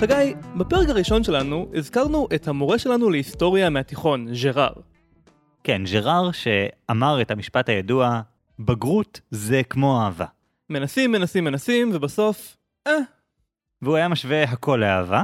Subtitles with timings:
[0.00, 4.72] חגי, בפרק הראשון שלנו הזכרנו את המורה שלנו להיסטוריה מהתיכון, ז'ראר.
[5.64, 8.20] כן, ז'ראר שאמר את המשפט הידוע,
[8.58, 10.26] בגרות זה כמו אהבה.
[10.70, 12.56] מנסים, מנסים, מנסים, ובסוף,
[12.86, 12.92] אה.
[13.82, 15.22] והוא היה משווה הכל לאהבה,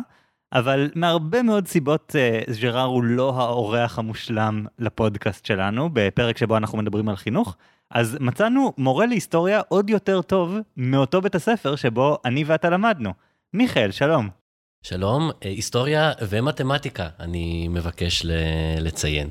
[0.52, 6.78] אבל מהרבה מאוד סיבות אה, ז'ראר הוא לא האורח המושלם לפודקאסט שלנו, בפרק שבו אנחנו
[6.78, 7.56] מדברים על חינוך.
[7.90, 13.12] אז מצאנו מורה להיסטוריה עוד יותר טוב מאותו בית הספר שבו אני ואתה למדנו.
[13.54, 14.45] מיכאל, שלום.
[14.88, 18.26] שלום, אה, היסטוריה ומתמטיקה, אני מבקש
[18.80, 19.30] לציין.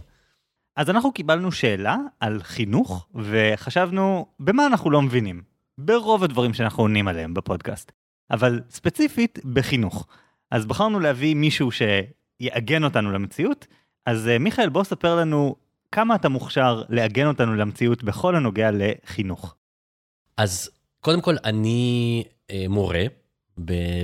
[0.75, 5.41] אז אנחנו קיבלנו שאלה על חינוך, וחשבנו במה אנחנו לא מבינים.
[5.77, 7.91] ברוב הדברים שאנחנו עונים עליהם בפודקאסט.
[8.31, 10.07] אבל ספציפית בחינוך.
[10.51, 13.67] אז בחרנו להביא מישהו שיעגן אותנו למציאות.
[14.05, 15.55] אז אה, מיכאל, בוא ספר לנו
[15.91, 19.55] כמה אתה מוכשר לעגן אותנו למציאות בכל הנוגע לחינוך.
[20.37, 20.69] אז
[21.01, 23.05] קודם כל, אני אה, מורה,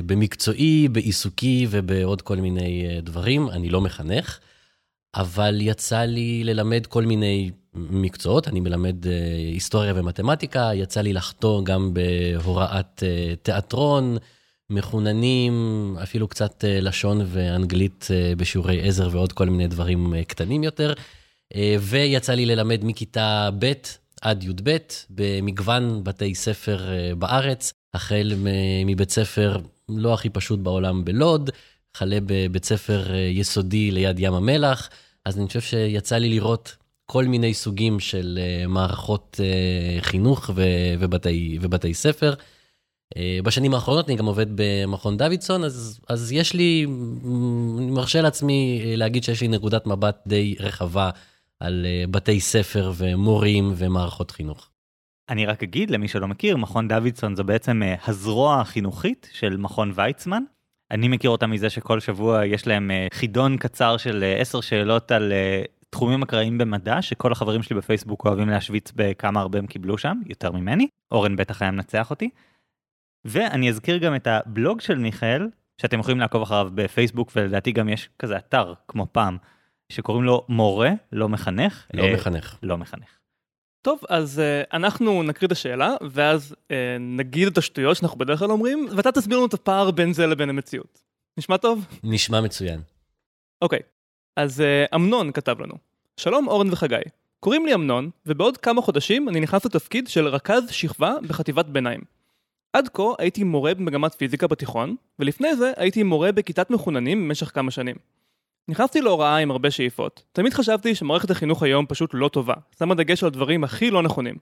[0.05, 4.39] במקצועי, בעיסוקי ובעוד כל מיני אה, דברים, אני לא מחנך,
[5.15, 9.11] אבל יצא לי ללמד כל מיני מקצועות, אני מלמד אה,
[9.53, 14.17] היסטוריה ומתמטיקה, יצא לי לחטוא גם בהוראת אה, תיאטרון,
[14.69, 18.07] מחוננים, אפילו קצת לשון ואנגלית
[18.37, 20.93] בשיעורי עזר ועוד כל מיני דברים קטנים יותר.
[21.79, 23.71] ויצא לי ללמד מכיתה ב'
[24.21, 24.77] עד י"ב
[25.09, 26.85] במגוון בתי ספר
[27.17, 27.80] בארץ.
[27.93, 28.33] החל
[28.85, 29.57] מבית ספר
[29.89, 31.49] לא הכי פשוט בעולם בלוד,
[31.93, 34.89] חלה בבית ספר אה, יסודי ליד ים המלח,
[35.25, 36.75] אז אני חושב שיצא לי לראות
[37.05, 40.49] כל מיני סוגים של אה, מערכות אה, חינוך
[40.99, 42.33] ובתי, ובתי ספר.
[43.43, 46.85] בשנים האחרונות אני גם עובד במכון דוידסון, אז, אז יש לי,
[47.77, 51.09] אני מרשה לעצמי להגיד שיש לי נקודת מבט די רחבה
[51.59, 54.70] על בתי ספר ומורים ומערכות חינוך.
[55.31, 59.91] אני רק אגיד למי שלא מכיר, מכון דוידסון זו בעצם אה, הזרוע החינוכית של מכון
[59.95, 60.43] ויצמן.
[60.91, 65.11] אני מכיר אותם מזה שכל שבוע יש להם אה, חידון קצר של אה, עשר שאלות
[65.11, 65.33] על
[65.89, 70.51] תחומים אקראיים במדע, שכל החברים שלי בפייסבוק אוהבים להשוויץ בכמה הרבה הם קיבלו שם, יותר
[70.51, 70.87] ממני.
[71.11, 72.29] אורן בטח היה מנצח אותי.
[73.25, 75.47] ואני אזכיר גם את הבלוג של מיכאל,
[75.81, 79.37] שאתם יכולים לעקוב אחריו בפייסבוק, ולדעתי גם יש כזה אתר, כמו פעם,
[79.89, 81.87] שקוראים לו מורה, לא מחנך.
[81.93, 82.57] לא מחנך.
[82.63, 83.20] לא מחנך.
[83.81, 88.51] טוב, אז uh, אנחנו נקריא את השאלה, ואז uh, נגיד את השטויות שאנחנו בדרך כלל
[88.51, 91.01] אומרים, ואתה תסביר לנו את הפער בין זה לבין המציאות.
[91.37, 91.85] נשמע טוב?
[92.03, 92.81] נשמע מצוין.
[93.61, 93.83] אוקיי, okay.
[94.35, 95.73] אז uh, אמנון כתב לנו,
[96.17, 96.95] שלום אורן וחגי,
[97.39, 102.01] קוראים לי אמנון, ובעוד כמה חודשים אני נכנס לתפקיד של רכז שכבה בחטיבת ביניים.
[102.73, 107.71] עד כה הייתי מורה במגמת פיזיקה בתיכון, ולפני זה הייתי מורה בכיתת מחוננים במשך כמה
[107.71, 107.95] שנים.
[108.67, 110.23] נכנסתי להוראה עם הרבה שאיפות.
[110.31, 114.35] תמיד חשבתי שמערכת החינוך היום פשוט לא טובה, שמה דגש על הדברים הכי לא נכונים.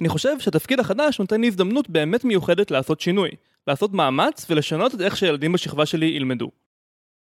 [0.00, 3.30] אני חושב שהתפקיד החדש נותן לי הזדמנות באמת מיוחדת לעשות שינוי,
[3.66, 6.50] לעשות מאמץ ולשנות את איך שילדים בשכבה שלי ילמדו.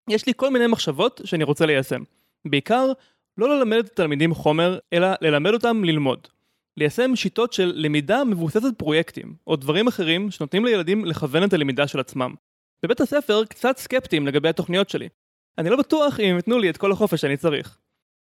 [0.09, 2.03] יש לי כל מיני מחשבות שאני רוצה ליישם.
[2.45, 2.93] בעיקר,
[3.39, 6.29] לא ללמד את התלמידים חומר, אלא ללמד אותם ללמוד.
[6.77, 12.01] ליישם שיטות של למידה מבוססת פרויקטים, או דברים אחרים שנותנים לילדים לכוון את הלמידה של
[12.01, 12.35] עצמם.
[12.83, 15.09] בבית הספר קצת סקפטיים לגבי התוכניות שלי,
[15.59, 17.79] אני לא בטוח אם ייתנו לי את כל החופש שאני צריך.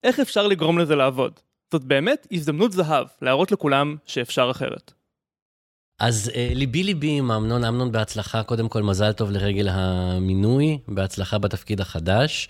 [0.05, 1.33] איך אפשר לגרום לזה לעבוד?
[1.73, 4.93] זאת באמת הזדמנות זהב להראות לכולם שאפשר אחרת.
[5.99, 11.39] אז אה, ליבי ליבי עם אמנון, אמנון בהצלחה, קודם כל מזל טוב לרגל המינוי, בהצלחה
[11.39, 12.49] בתפקיד החדש.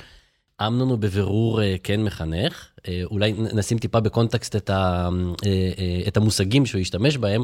[0.67, 5.09] אמנון הוא בבירור אה, כן מחנך, אה, אולי נשים טיפה בקונטקסט את, ה,
[6.09, 7.43] את המושגים שהוא ישתמש בהם.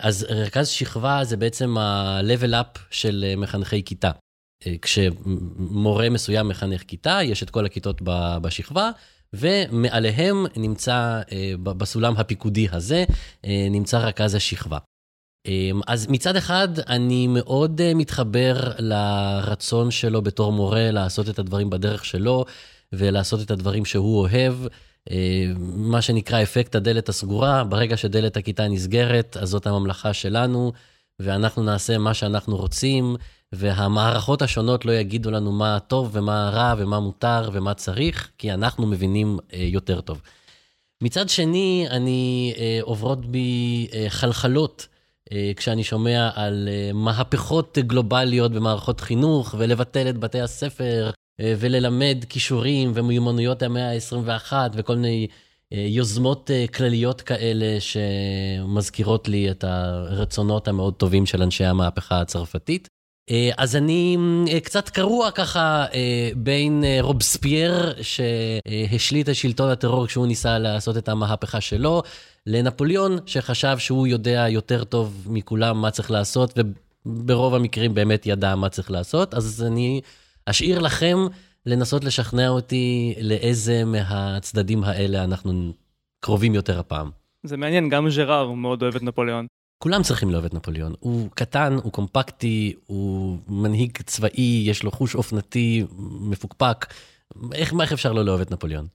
[0.00, 4.10] אז רכז שכבה זה בעצם ה-level up של מחנכי כיתה.
[4.66, 8.02] אה, כשמורה מסוים מחנך כיתה, יש את כל הכיתות
[8.42, 8.90] בשכבה,
[9.32, 13.04] ומעליהם נמצא, אה, בסולם הפיקודי הזה,
[13.44, 14.78] אה, נמצא רכז השכבה.
[15.86, 22.44] אז מצד אחד, אני מאוד מתחבר לרצון שלו בתור מורה לעשות את הדברים בדרך שלו,
[22.92, 24.54] ולעשות את הדברים שהוא אוהב.
[25.76, 30.72] מה שנקרא אפקט הדלת הסגורה, ברגע שדלת הכיתה נסגרת, אז זאת הממלכה שלנו,
[31.20, 33.16] ואנחנו נעשה מה שאנחנו רוצים.
[33.52, 38.86] והמערכות השונות לא יגידו לנו מה טוב ומה רע ומה מותר ומה צריך, כי אנחנו
[38.86, 40.22] מבינים אה, יותר טוב.
[41.02, 44.88] מצד שני, אני אה, עוברות בי אה, חלחלות
[45.32, 51.10] אה, כשאני שומע על אה, מהפכות גלובליות במערכות חינוך, ולבטל את בתי הספר,
[51.40, 55.26] אה, וללמד כישורים ומיומנויות המאה ה-21, וכל מיני
[55.72, 62.88] יוזמות אה, כלליות כאלה שמזכירות לי את הרצונות המאוד טובים של אנשי המהפכה הצרפתית.
[63.30, 64.16] אה, אז אני
[64.48, 71.08] אה, קצת קרוע ככה אה, בין רובספייר, שהשליט את שלטון הטרור כשהוא ניסה לעשות את
[71.08, 72.02] המהפכה שלו,
[72.46, 76.58] לנפוליאון, שחשב שהוא יודע יותר טוב מכולם מה צריך לעשות,
[77.06, 80.00] ברוב המקרים באמת ידע מה צריך לעשות, אז אני
[80.46, 81.16] אשאיר לכם
[81.66, 85.72] לנסות לשכנע אותי לאיזה מהצדדים האלה אנחנו
[86.20, 87.10] קרובים יותר הפעם.
[87.42, 89.46] זה מעניין, גם ז'ראר מאוד אוהב את נפוליאון.
[89.78, 90.94] כולם צריכים לאהוב את נפוליאון.
[91.00, 95.84] הוא קטן, הוא קומפקטי, הוא מנהיג צבאי, יש לו חוש אופנתי,
[96.20, 96.86] מפוקפק.
[97.54, 98.86] איך, איך אפשר לא לאהוב את נפוליאון?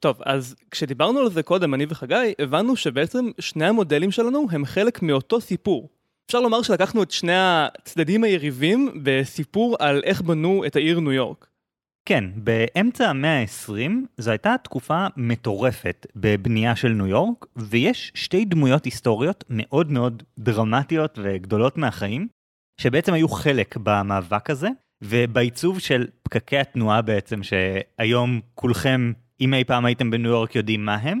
[0.00, 5.02] טוב, אז כשדיברנו על זה קודם, אני וחגי, הבנו שבעצם שני המודלים שלנו הם חלק
[5.02, 5.88] מאותו סיפור.
[6.26, 11.51] אפשר לומר שלקחנו את שני הצדדים היריבים בסיפור על איך בנו את העיר ניו יורק.
[12.04, 18.84] כן, באמצע המאה ה-20 זו הייתה תקופה מטורפת בבנייה של ניו יורק, ויש שתי דמויות
[18.84, 22.28] היסטוריות מאוד מאוד דרמטיות וגדולות מהחיים,
[22.80, 24.68] שבעצם היו חלק במאבק הזה,
[25.02, 30.94] ובעיצוב של פקקי התנועה בעצם, שהיום כולכם, אם אי פעם הייתם בניו יורק, יודעים מה
[30.94, 31.20] הם,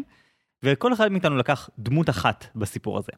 [0.62, 3.12] וכל אחד מאיתנו לקח דמות אחת בסיפור הזה.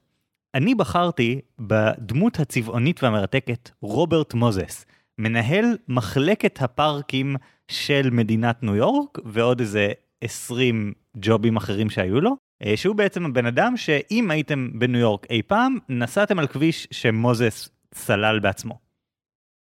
[0.54, 4.86] אני בחרתי בדמות הצבעונית והמרתקת רוברט מוזס,
[5.18, 7.36] מנהל מחלקת הפארקים
[7.68, 13.46] של מדינת ניו יורק ועוד איזה 20 ג'ובים אחרים שהיו לו, אה, שהוא בעצם הבן
[13.46, 18.78] אדם שאם הייתם בניו יורק אי פעם, נסעתם על כביש שמוזס סלל בעצמו.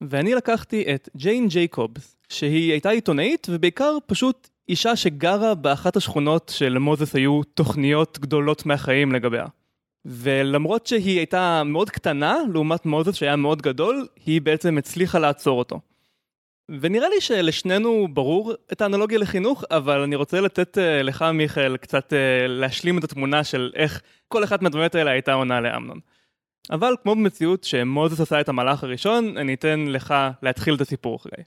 [0.01, 7.15] ואני לקחתי את ג'יין ג'ייקובס, שהיא הייתה עיתונאית ובעיקר פשוט אישה שגרה באחת השכונות שלמוזס
[7.15, 9.45] היו תוכניות גדולות מהחיים לגביה.
[10.05, 15.79] ולמרות שהיא הייתה מאוד קטנה לעומת מוזס שהיה מאוד גדול, היא בעצם הצליחה לעצור אותו.
[16.81, 22.13] ונראה לי שלשנינו ברור את האנלוגיה לחינוך, אבל אני רוצה לתת uh, לך, מיכאל, קצת
[22.13, 25.99] uh, להשלים את התמונה של איך כל אחת מהדמויות האלה הייתה עונה לאמנון.
[26.71, 30.13] אבל כמו במציאות שמוזס עשה את המהלך הראשון, אני אתן לך
[30.43, 31.43] להתחיל את הסיפור אחרי.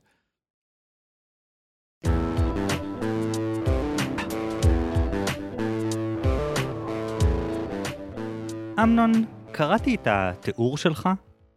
[8.82, 9.12] אמנון,
[9.52, 11.08] קראתי את התיאור שלך,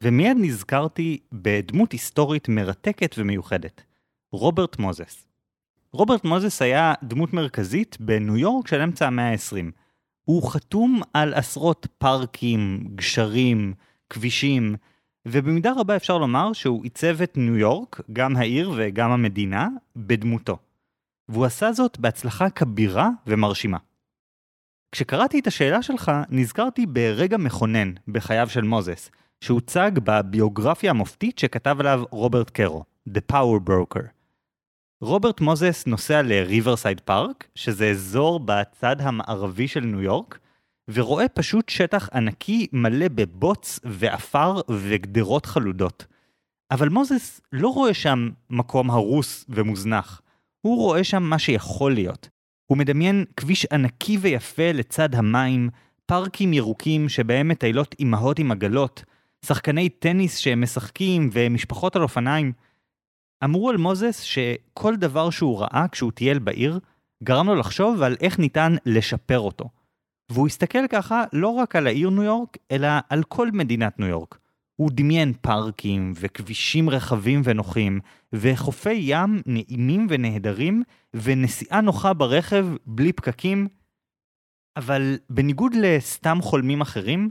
[0.02, 3.82] ומיד נזכרתי בדמות היסטורית מרתקת ומיוחדת,
[4.32, 5.28] רוברט מוזס.
[5.94, 9.72] רוברט מוזס היה דמות מרכזית בניו יורק של אמצע המאה ה-20.
[10.24, 13.74] הוא חתום על עשרות פארקים, גשרים,
[14.10, 14.76] כבישים,
[15.26, 20.58] ובמידה רבה אפשר לומר שהוא עיצב את ניו יורק, גם העיר וגם המדינה, בדמותו.
[21.30, 23.78] והוא עשה זאת בהצלחה כבירה ומרשימה.
[24.92, 32.04] כשקראתי את השאלה שלך, נזכרתי ברגע מכונן בחייו של מוזס, שהוצג בביוגרפיה המופתית שכתב עליו
[32.12, 34.04] רוברט קרו, The Power Broker.
[35.02, 40.40] רוברט מוזס נוסע לריברסייד פארק, שזה אזור בצד המערבי של ניו יורק,
[40.92, 46.06] ורואה פשוט שטח ענקי מלא בבוץ ועפר וגדרות חלודות.
[46.72, 50.22] אבל מוזס לא רואה שם מקום הרוס ומוזנח,
[50.62, 52.30] הוא רואה שם מה שיכול להיות.
[52.66, 55.70] הוא מדמיין כביש ענקי ויפה לצד המים,
[56.06, 59.04] פארקים ירוקים שבהם מטיילות אמהות עם עגלות,
[59.48, 62.54] שחקני טניס שהם משחקים ומשפחות על אופניים.
[63.44, 66.80] אמרו על מוזס שכל דבר שהוא ראה כשהוא טייל בעיר,
[67.24, 69.70] גרם לו לחשוב על איך ניתן לשפר אותו.
[70.32, 74.38] והוא הסתכל ככה לא רק על העיר ניו יורק, אלא על כל מדינת ניו יורק.
[74.76, 78.00] הוא דמיין פארקים וכבישים רחבים ונוחים,
[78.34, 80.84] וחופי ים נעימים ונהדרים,
[81.14, 83.68] ונסיעה נוחה ברכב בלי פקקים.
[84.78, 87.30] אבל בניגוד לסתם חולמים אחרים,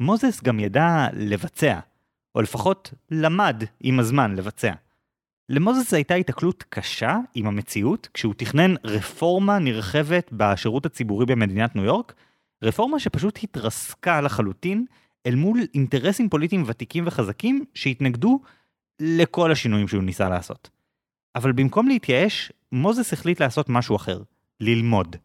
[0.00, 1.78] מוזס גם ידע לבצע,
[2.34, 4.72] או לפחות למד עם הזמן לבצע.
[5.48, 12.14] למוזס הייתה התקלות קשה עם המציאות כשהוא תכנן רפורמה נרחבת בשירות הציבורי במדינת ניו יורק,
[12.62, 14.84] רפורמה שפשוט התרסקה לחלוטין
[15.26, 18.40] אל מול אינטרסים פוליטיים ותיקים וחזקים שהתנגדו
[19.00, 20.70] לכל השינויים שהוא ניסה לעשות.
[21.36, 24.22] אבל במקום להתייאש, מוזס החליט לעשות משהו אחר,
[24.60, 25.16] ללמוד.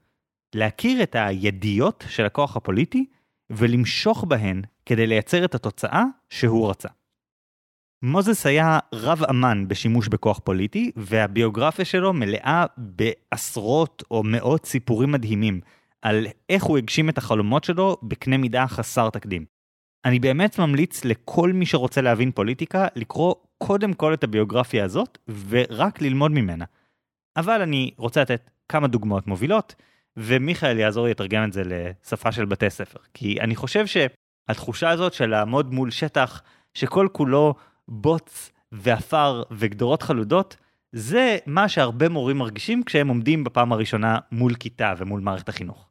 [0.56, 3.06] להכיר את הידיעות של הכוח הפוליטי
[3.50, 6.90] ולמשוך בהן כדי לייצר את התוצאה שהוא רצה.
[8.02, 15.62] מוזס היה רב אמן בשימוש בכוח פוליטי, והביוגרפיה שלו מלאה בעשרות או מאות סיפורים מדהימים
[16.02, 19.46] על איך הוא הגשים את החלומות שלו בקנה מידה חסר תקדים.
[20.06, 25.18] אני באמת ממליץ לכל מי שרוצה להבין פוליטיקה לקרוא קודם כל את הביוגרפיה הזאת
[25.50, 26.66] ורק ללמוד ממנה.
[27.38, 29.76] אבל אני רוצה לתת כמה דוגמאות מובילות,
[30.18, 33.00] ומיכאל יעזור לי לתרגם את זה לשפה של בתי ספר.
[33.14, 36.42] כי אני חושב שהתחושה הזאת של לעמוד מול שטח
[36.74, 37.54] שכל כולו
[37.88, 40.58] בוץ ועפר וגדרות חלודות,
[40.92, 45.88] זה מה שהרבה מורים מרגישים כשהם עומדים בפעם הראשונה מול כיתה ומול מערכת החינוך.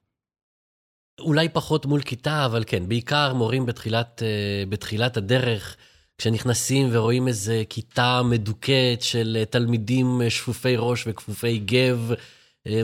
[1.20, 5.76] אולי פחות מול כיתה, אבל כן, בעיקר מורים בתחילת, uh, בתחילת הדרך,
[6.18, 12.16] כשנכנסים ורואים איזה כיתה מדוכאת של uh, תלמידים uh, שפופי ראש וכפופי גב, אה,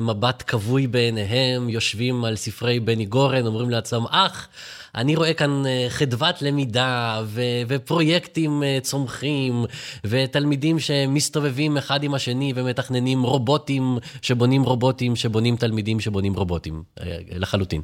[0.00, 4.48] מבט כבוי בעיניהם, יושבים על ספרי בני גורן, אומרים לעצמם, אך,
[4.94, 9.64] אני רואה כאן אה, חדוות למידה ו- ופרויקטים אה, צומחים,
[10.06, 16.82] ותלמידים שמסתובבים אחד עם השני ומתכננים רובוטים שבונים רובוטים שבונים תלמידים שבונים רובוטים,
[17.30, 17.82] לחלוטין.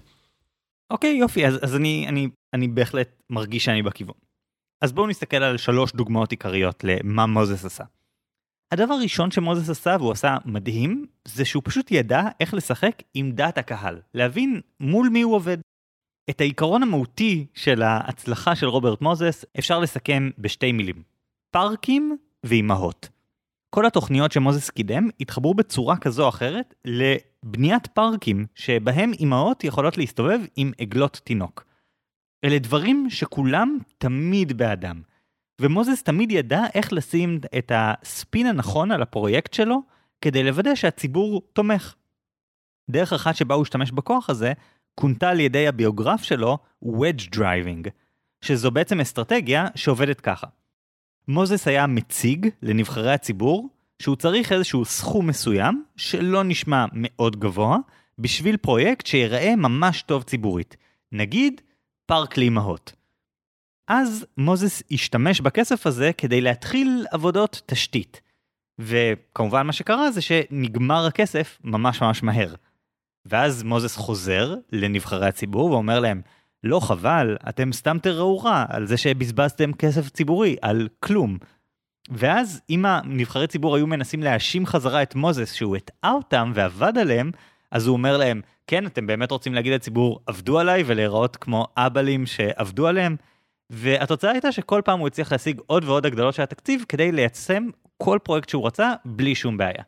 [0.90, 4.14] אוקיי, יופי, אז, אז אני, אני, אני בהחלט מרגיש שאני בכיוון.
[4.82, 7.84] אז בואו נסתכל על שלוש דוגמאות עיקריות למה מוזס עשה.
[8.72, 13.58] הדבר הראשון שמוזס עשה, והוא עשה מדהים, זה שהוא פשוט ידע איך לשחק עם דעת
[13.58, 15.58] הקהל, להבין מול מי הוא עובד.
[16.30, 21.02] את העיקרון המהותי של ההצלחה של רוברט מוזס אפשר לסכם בשתי מילים.
[21.50, 23.08] פארקים ואימהות.
[23.70, 30.40] כל התוכניות שמוזס קידם התחברו בצורה כזו או אחרת לבניית פארקים שבהם אימהות יכולות להסתובב
[30.56, 31.64] עם עגלות תינוק.
[32.44, 35.02] אלה דברים שכולם תמיד בעדם.
[35.60, 39.82] ומוזס תמיד ידע איך לשים את הספין הנכון על הפרויקט שלו,
[40.20, 41.94] כדי לוודא שהציבור תומך.
[42.90, 44.52] דרך אחת שבה הוא השתמש בכוח הזה,
[44.94, 47.88] כונתה על ידי הביוגרף שלו Wedge Driving,
[48.40, 50.46] שזו בעצם אסטרטגיה שעובדת ככה.
[51.28, 53.68] מוזס היה מציג לנבחרי הציבור
[54.02, 57.78] שהוא צריך איזשהו סכום מסוים, שלא נשמע מאוד גבוה,
[58.18, 60.76] בשביל פרויקט שיראה ממש טוב ציבורית.
[61.12, 61.60] נגיד,
[62.06, 62.92] פארק לאמהות.
[63.88, 68.20] אז מוזס השתמש בכסף הזה כדי להתחיל עבודות תשתית.
[68.78, 72.54] וכמובן מה שקרה זה שנגמר הכסף ממש ממש מהר.
[73.26, 76.20] ואז מוזס חוזר לנבחרי הציבור ואומר להם,
[76.64, 81.38] לא חבל, אתם סתם תראו רע על זה שבזבזתם כסף ציבורי, על כלום.
[82.10, 87.30] ואז אם הנבחרי ציבור היו מנסים להאשים חזרה את מוזס שהוא הטעה אותם ועבד עליהם,
[87.70, 92.26] אז הוא אומר להם, כן, אתם באמת רוצים להגיד לציבור, עבדו עליי ולהיראות כמו אבלים
[92.26, 93.16] שעבדו עליהם?
[93.70, 98.18] והתוצאה הייתה שכל פעם הוא הצליח להשיג עוד ועוד הגדלות של התקציב כדי ליישם כל
[98.22, 99.82] פרויקט שהוא רצה בלי שום בעיה.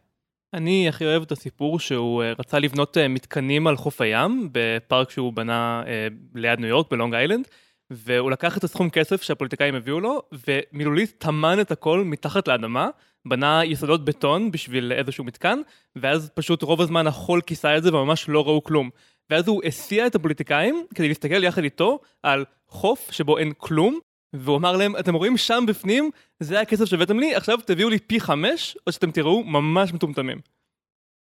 [0.54, 5.10] אני הכי אוהב את הסיפור שהוא אה, רצה לבנות אה, מתקנים על חוף הים בפארק
[5.10, 7.48] שהוא בנה אה, ליד ניו יורק בלונג איילנד.
[7.90, 12.88] והוא לקח את הסכום כסף שהפוליטיקאים הביאו לו, ומילולית טמן את הכל מתחת לאדמה,
[13.24, 15.60] בנה יסודות בטון בשביל איזשהו מתקן,
[15.96, 18.90] ואז פשוט רוב הזמן החול כיסה את זה וממש לא ראו כלום.
[19.30, 23.98] ואז הוא הסיע את הפוליטיקאים כדי להסתכל יחד איתו על חוף שבו אין כלום,
[24.32, 26.10] והוא אמר להם, אתם רואים שם בפנים,
[26.40, 30.40] זה הכסף שהבאתם לי, עכשיו תביאו לי פי חמש, או שאתם תראו ממש מטומטמים.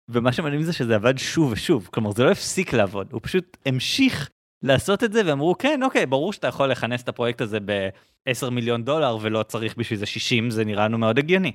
[0.09, 4.31] ומה שמעניין זה שזה עבד שוב ושוב, כלומר זה לא הפסיק לעבוד, הוא פשוט המשיך
[4.63, 8.85] לעשות את זה ואמרו כן אוקיי ברור שאתה יכול לכנס את הפרויקט הזה ב-10 מיליון
[8.85, 11.53] דולר ולא צריך בשביל זה 60 זה נראה לנו מאוד הגיוני.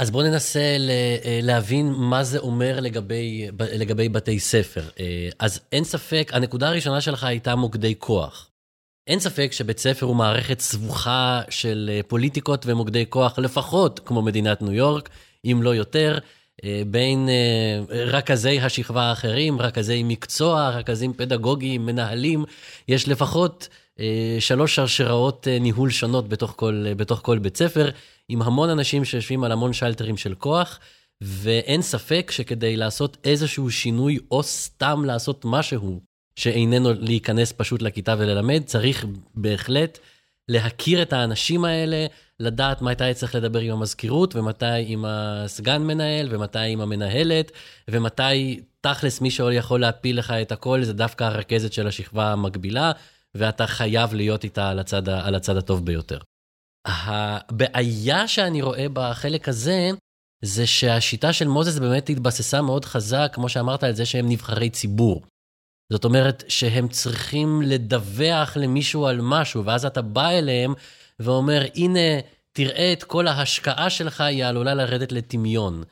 [0.00, 0.60] אז בואו ננסה
[1.24, 4.82] אה, להבין מה זה אומר לגבי, לגבי בתי ספר.
[5.00, 8.50] אה, אז אין ספק, הנקודה הראשונה שלך הייתה מוקדי כוח.
[9.06, 14.62] אין ספק שבית ספר הוא מערכת סבוכה של אה, פוליטיקות ומוקדי כוח, לפחות כמו מדינת
[14.62, 15.08] ניו יורק,
[15.44, 16.18] אם לא יותר,
[16.86, 17.28] בין
[17.88, 22.44] רכזי השכבה האחרים, רכזי מקצוע, רכזים פדגוגיים, מנהלים,
[22.88, 23.68] יש לפחות
[24.40, 27.90] שלוש שרשראות ניהול שונות בתוך כל, בתוך כל בית ספר.
[28.30, 30.78] עם המון אנשים שיושבים על המון שלטרים של כוח,
[31.20, 36.00] ואין ספק שכדי לעשות איזשהו שינוי, או סתם לעשות משהו
[36.36, 39.98] שאיננו להיכנס פשוט לכיתה וללמד, צריך בהחלט
[40.48, 42.06] להכיר את האנשים האלה,
[42.40, 47.52] לדעת מתי צריך לדבר עם המזכירות, ומתי עם הסגן מנהל, ומתי עם המנהלת,
[47.90, 52.92] ומתי תכלס מי שיכול להפיל לך את הכל זה דווקא הרכזת של השכבה המקבילה,
[53.34, 56.18] ואתה חייב להיות איתה על הצד, על הצד הטוב ביותר.
[56.86, 59.90] הבעיה שאני רואה בחלק הזה,
[60.42, 65.22] זה שהשיטה של מוזס באמת התבססה מאוד חזק, כמו שאמרת, על זה שהם נבחרי ציבור.
[65.92, 70.74] זאת אומרת שהם צריכים לדווח למישהו על משהו, ואז אתה בא אליהם
[71.20, 72.20] ואומר, הנה,
[72.52, 75.82] תראה את כל ההשקעה שלך, היא עלולה לרדת לטמיון.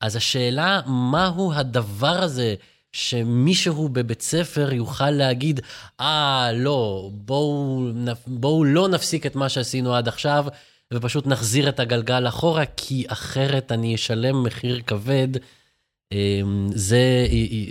[0.00, 2.54] אז השאלה, מהו הדבר הזה
[2.92, 5.60] שמישהו בבית ספר יוכל להגיד,
[6.00, 7.82] אה, לא, בואו,
[8.26, 10.46] בואו לא נפסיק את מה שעשינו עד עכשיו,
[10.94, 15.28] ופשוט נחזיר את הגלגל אחורה, כי אחרת אני אשלם מחיר כבד.
[16.12, 17.26] אמ, זה,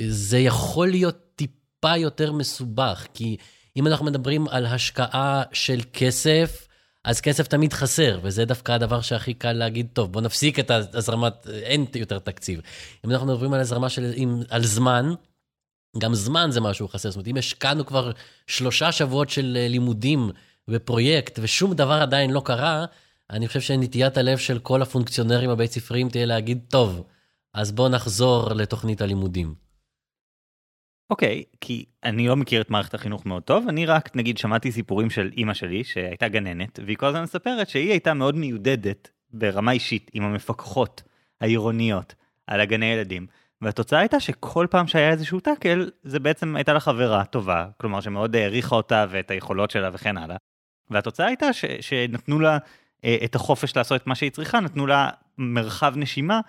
[0.10, 3.38] זה יכול להיות טיפה יותר מסובך, כי
[3.78, 6.68] אם אנחנו מדברים על השקעה של כסף,
[7.04, 11.48] אז כסף תמיד חסר, וזה דווקא הדבר שהכי קל להגיד, טוב, בוא נפסיק את הזרמת,
[11.48, 12.62] אין יותר תקציב.
[13.06, 15.14] אם אנחנו מדברים על הזרמה של, עם, על זמן,
[15.98, 17.10] גם זמן זה משהו חסר.
[17.10, 18.12] זאת אומרת, אם השקענו כבר
[18.48, 20.30] שלושה שבועות של אה, לימודים
[20.68, 22.86] בפרויקט, ושום דבר עדיין לא קרה,
[23.30, 27.04] אני חושב שנטיית הלב של כל הפונקציונרים הבית ספריים תהיה להגיד, טוב,
[27.54, 29.69] אז בואו נחזור לתוכנית הלימודים.
[31.10, 34.72] אוקיי, okay, כי אני לא מכיר את מערכת החינוך מאוד טוב, אני רק נגיד שמעתי
[34.72, 39.72] סיפורים של אימא שלי שהייתה גננת, והיא כל הזמן מספרת שהיא הייתה מאוד מיודדת ברמה
[39.72, 41.04] אישית עם המפקחות
[41.42, 42.16] העירוניות
[42.48, 43.28] על הגני ילדים,
[43.62, 48.36] והתוצאה הייתה שכל פעם שהיה איזשהו טאקל, זה בעצם הייתה לה חברה טובה, כלומר שמאוד
[48.36, 50.36] העריכה אותה ואת היכולות שלה וכן הלאה.
[50.90, 52.58] והתוצאה הייתה ש, שנתנו לה
[53.06, 56.42] אה, את החופש לעשות את מה שהיא צריכה, נתנו לה מרחב נשימה,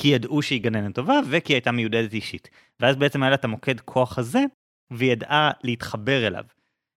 [0.00, 2.50] כי ידעו שהיא גננת טובה וכי הייתה מיודדת אישית.
[2.80, 4.44] ואז בעצם היה לה את המוקד כוח הזה,
[4.90, 6.44] והיא ידעה להתחבר אליו.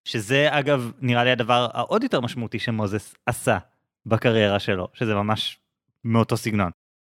[0.05, 3.57] שזה אגב נראה לי הדבר העוד יותר משמעותי שמוזס עשה
[4.05, 5.59] בקריירה שלו, שזה ממש
[6.03, 6.71] מאותו סגנון.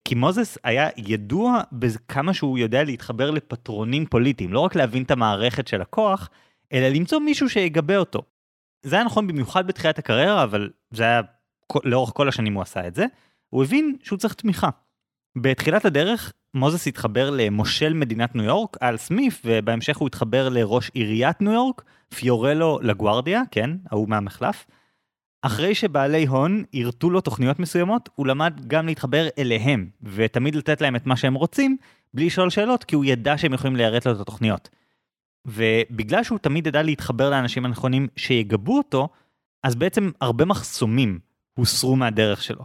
[0.09, 5.69] כי מוזס היה ידוע בכמה שהוא יודע להתחבר לפטרונים פוליטיים, לא רק להבין את המערכת
[5.69, 6.31] של הכוח,
[6.73, 8.23] אלא למצוא מישהו שיגבה אותו.
[8.83, 11.21] זה היה נכון במיוחד בתחילת הקריירה, אבל זה היה,
[11.85, 13.07] לאורך כל השנים הוא עשה את זה.
[13.51, 14.69] הוא הבין שהוא צריך תמיכה.
[15.37, 21.41] בתחילת הדרך, מוזס התחבר למושל מדינת ניו יורק, אל סמיף, ובהמשך הוא התחבר לראש עיריית
[21.41, 21.83] ניו יורק,
[22.15, 24.67] פיורלו לגוארדיה, כן, ההוא מהמחלף.
[25.43, 30.97] אחרי שבעלי הון ירתו לו תוכניות מסוימות, הוא למד גם להתחבר אליהם, ותמיד לתת להם
[30.97, 31.77] את מה שהם רוצים,
[32.15, 34.69] בלי לשאול שאלות, כי הוא ידע שהם יכולים ליירט לו את התוכניות.
[35.47, 39.09] ובגלל שהוא תמיד ידע להתחבר לאנשים הנכונים שיגבו אותו,
[39.63, 41.19] אז בעצם הרבה מחסומים
[41.55, 42.65] הוסרו מהדרך שלו.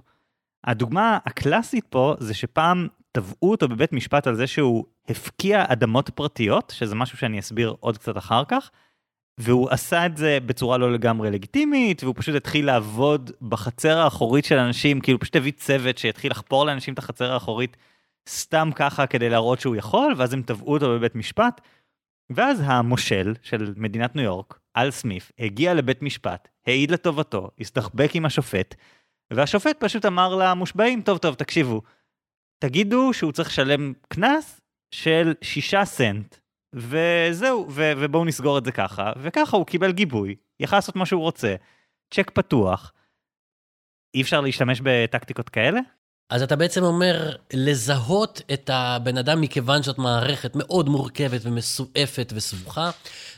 [0.64, 6.74] הדוגמה הקלאסית פה זה שפעם תבעו אותו בבית משפט על זה שהוא הפקיע אדמות פרטיות,
[6.76, 8.72] שזה משהו שאני אסביר עוד קצת אחר כך,
[9.38, 14.58] והוא עשה את זה בצורה לא לגמרי לגיטימית, והוא פשוט התחיל לעבוד בחצר האחורית של
[14.58, 17.78] אנשים, כאילו פשוט הביא צוות שהתחיל לחפור לאנשים את החצר האחורית
[18.30, 21.62] סתם ככה כדי להראות שהוא יכול, ואז הם תבעו אותו בבית משפט.
[22.30, 28.26] ואז המושל של מדינת ניו יורק, אל סמיף, הגיע לבית משפט, העיד לטובתו, הסתחבק עם
[28.26, 28.76] השופט,
[29.34, 31.82] והשופט פשוט אמר למושבעים, טוב טוב, תקשיבו,
[32.60, 36.36] תגידו שהוא צריך לשלם קנס של שישה סנט
[36.74, 41.22] וזהו, ו- ובואו נסגור את זה ככה, וככה הוא קיבל גיבוי, יכל לעשות מה שהוא
[41.22, 41.56] רוצה,
[42.14, 42.94] צ'ק פתוח.
[44.14, 45.80] אי אפשר להשתמש בטקטיקות כאלה?
[46.30, 52.90] אז אתה בעצם אומר לזהות את הבן אדם מכיוון זאת מערכת מאוד מורכבת ומסועפת וסבוכה,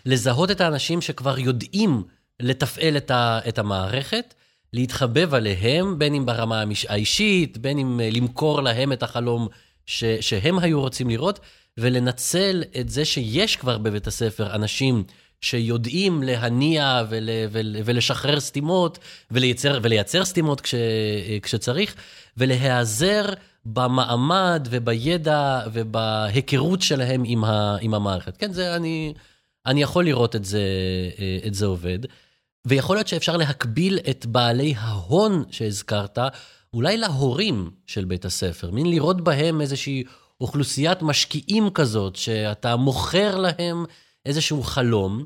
[0.05, 2.04] לזהות את האנשים שכבר יודעים
[2.39, 4.34] לתפעל את, ה, את המערכת,
[4.73, 9.47] להתחבב עליהם, בין אם ברמה האישית, בין אם אה, למכור להם את החלום
[9.86, 11.39] ש, שהם היו רוצים לראות,
[11.77, 15.03] ולנצל את זה שיש כבר בבית הספר אנשים
[15.41, 18.99] שיודעים להניע ול, ול, ולשחרר סתימות
[19.31, 20.75] ולייצר, ולייצר סתימות כש,
[21.41, 21.95] כשצריך,
[22.38, 23.25] ולהיעזר
[23.65, 28.38] במעמד ובידע ובהיכרות שלהם עם, ה, עם המערכת.
[28.38, 29.13] כן, זה, אני,
[29.65, 30.63] אני יכול לראות את זה,
[31.47, 31.99] את זה עובד.
[32.67, 36.17] ויכול להיות שאפשר להקביל את בעלי ההון שהזכרת,
[36.74, 40.04] אולי להורים של בית הספר, מין לראות בהם איזושהי
[40.41, 43.86] אוכלוסיית משקיעים כזאת, שאתה מוכר להם
[44.26, 45.26] איזשהו חלום,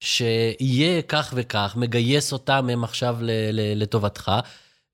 [0.00, 3.16] שיהיה כך וכך, מגייס אותם הם עכשיו
[3.52, 4.32] לטובתך,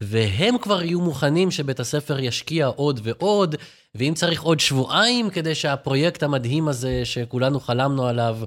[0.00, 3.56] והם כבר יהיו מוכנים שבית הספר ישקיע עוד ועוד,
[3.94, 8.38] ואם צריך עוד שבועיים כדי שהפרויקט המדהים הזה שכולנו חלמנו עליו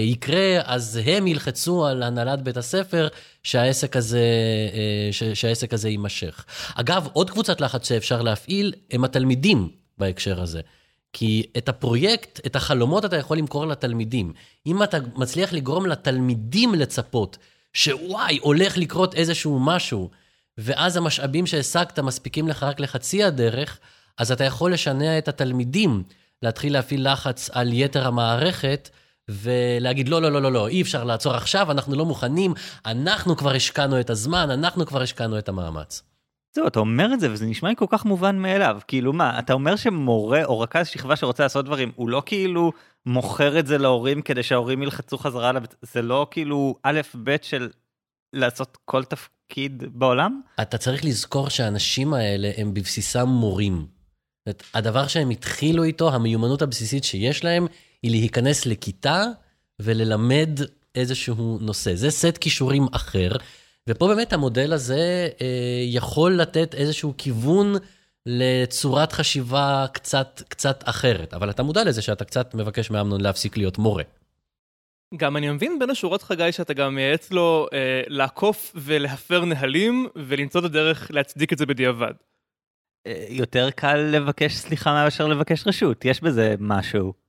[0.00, 3.08] יקרה, אז הם ילחצו על הנהלת בית הספר
[3.42, 4.24] שהעסק הזה,
[4.74, 6.44] אה, שהעסק הזה יימשך.
[6.74, 10.60] אגב, עוד קבוצת לחץ שאפשר להפעיל הם התלמידים בהקשר הזה.
[11.12, 14.32] כי את הפרויקט, את החלומות אתה יכול למכור לתלמידים.
[14.66, 17.38] אם אתה מצליח לגרום לתלמידים לצפות
[17.72, 20.10] שוואי, הולך לקרות איזשהו משהו,
[20.58, 23.78] ואז המשאבים שהשגת מספיקים לך רק לחצי הדרך,
[24.18, 26.02] אז אתה יכול לשנע את התלמידים
[26.42, 28.90] להתחיל להפעיל לחץ על יתר המערכת,
[29.28, 32.54] ולהגיד, לא, לא, לא, לא, לא, אי אפשר לעצור עכשיו, אנחנו לא מוכנים,
[32.86, 36.02] אנחנו כבר השקענו את הזמן, אנחנו כבר השקענו את המאמץ.
[36.54, 38.80] זהו, אתה אומר את זה וזה נשמע לי כל כך מובן מאליו.
[38.88, 42.72] כאילו מה, אתה אומר שמורה או רכז שכבה שרוצה לעשות דברים, הוא לא כאילו
[43.06, 47.68] מוכר את זה להורים כדי שההורים ילחצו חזרה לבית, זה לא כאילו א' ב' של
[48.32, 50.40] לעשות כל תפקיד בעולם?
[50.62, 53.86] אתה צריך לזכור שהאנשים האלה הם בבסיסם מורים.
[54.74, 57.66] הדבר שהם התחילו איתו, המיומנות הבסיסית שיש להם,
[58.02, 59.24] היא להיכנס לכיתה
[59.78, 60.60] וללמד
[60.94, 61.94] איזשהו נושא.
[61.94, 63.30] זה סט כישורים אחר,
[63.88, 67.74] ופה באמת המודל הזה אה, יכול לתת איזשהו כיוון
[68.26, 71.34] לצורת חשיבה קצת, קצת אחרת.
[71.34, 74.02] אבל אתה מודע לזה שאתה קצת מבקש מאמנון להפסיק להיות מורה.
[75.16, 80.60] גם אני מבין בין השורות חגי שאתה גם מייעץ לו אה, לעקוף ולהפר נהלים ולמצוא
[80.60, 82.12] את הדרך להצדיק את זה בדיעבד.
[83.06, 87.27] אה, יותר קל לבקש סליחה מאשר לבקש רשות, יש בזה משהו.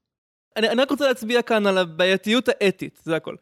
[0.56, 3.36] אני, אני רק רוצה להצביע כאן על הבעייתיות האתית, זה הכל.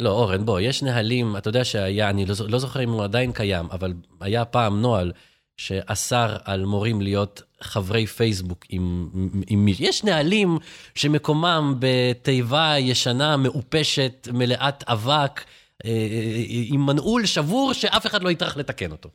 [0.00, 3.32] לא, אורן, בוא, יש נהלים, אתה יודע שהיה, אני לא, לא זוכר אם הוא עדיין
[3.32, 5.12] קיים, אבל היה פעם נוהל
[5.56, 9.10] שאסר על מורים להיות חברי פייסבוק עם,
[9.46, 9.74] עם מי...
[9.78, 10.58] יש נהלים
[10.94, 15.44] שמקומם בתיבה ישנה, מעופשת, מלאת אבק,
[15.84, 19.10] אה, אה, עם מנעול שבור שאף אחד לא יטרח לתקן אותו.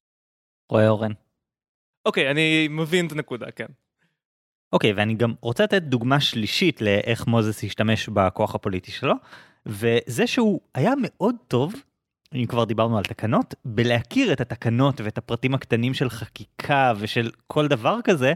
[0.71, 1.11] רואה אורן.
[2.05, 3.65] אוקיי, אני מבין את הנקודה, כן.
[4.73, 9.13] אוקיי, ואני גם רוצה לתת דוגמה שלישית לאיך מוזס השתמש בכוח הפוליטי שלו,
[9.65, 11.73] וזה שהוא היה מאוד טוב,
[12.35, 17.67] אם כבר דיברנו על תקנות, בלהכיר את התקנות ואת הפרטים הקטנים של חקיקה ושל כל
[17.67, 18.33] דבר כזה,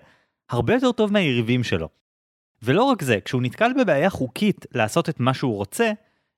[0.49, 1.89] הרבה יותר טוב מהיריבים שלו.
[2.63, 5.91] ולא רק זה, כשהוא נתקל בבעיה חוקית לעשות את מה שהוא רוצה,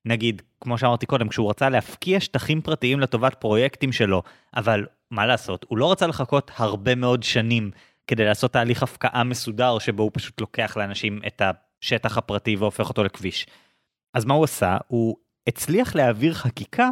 [0.05, 4.23] נגיד, כמו שאמרתי קודם, כשהוא רצה להפקיע שטחים פרטיים לטובת פרויקטים שלו,
[4.55, 7.71] אבל מה לעשות, הוא לא רצה לחכות הרבה מאוד שנים
[8.09, 13.03] כדי לעשות תהליך הפקעה מסודר שבו הוא פשוט לוקח לאנשים את השטח הפרטי והופך אותו
[13.03, 13.47] לכביש.
[14.13, 14.77] אז מה הוא עשה?
[14.87, 15.15] הוא
[15.47, 16.89] הצליח להעביר חקיקה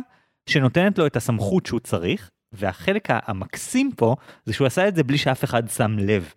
[0.49, 5.17] שנותנת לו את הסמכות שהוא צריך, והחלק המקסים פה זה שהוא עשה את זה בלי
[5.17, 6.33] שאף אחד שם לב.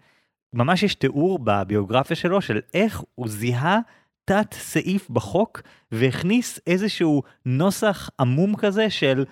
[0.52, 3.78] ממש יש תיאור בביוגרפיה שלו של איך הוא זיהה
[4.24, 5.60] תת סעיף בחוק
[5.92, 9.24] והכניס איזשהו נוסח עמום כזה של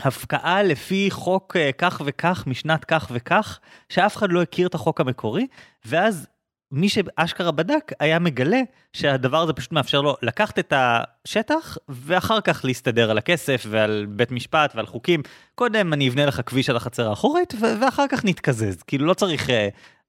[0.00, 5.00] הפקעה לפי חוק אה, כך וכך משנת כך וכך, שאף אחד לא הכיר את החוק
[5.00, 5.46] המקורי,
[5.84, 6.26] ואז
[6.72, 8.60] מי שאשכרה בדק היה מגלה
[8.92, 14.30] שהדבר הזה פשוט מאפשר לו לקחת את השטח ואחר כך להסתדר על הכסף ועל בית
[14.30, 15.22] משפט ועל חוקים.
[15.54, 19.52] קודם אני אבנה לך כביש על החצר האחורית ואחר כך נתקזז, כאילו לא צריך uh,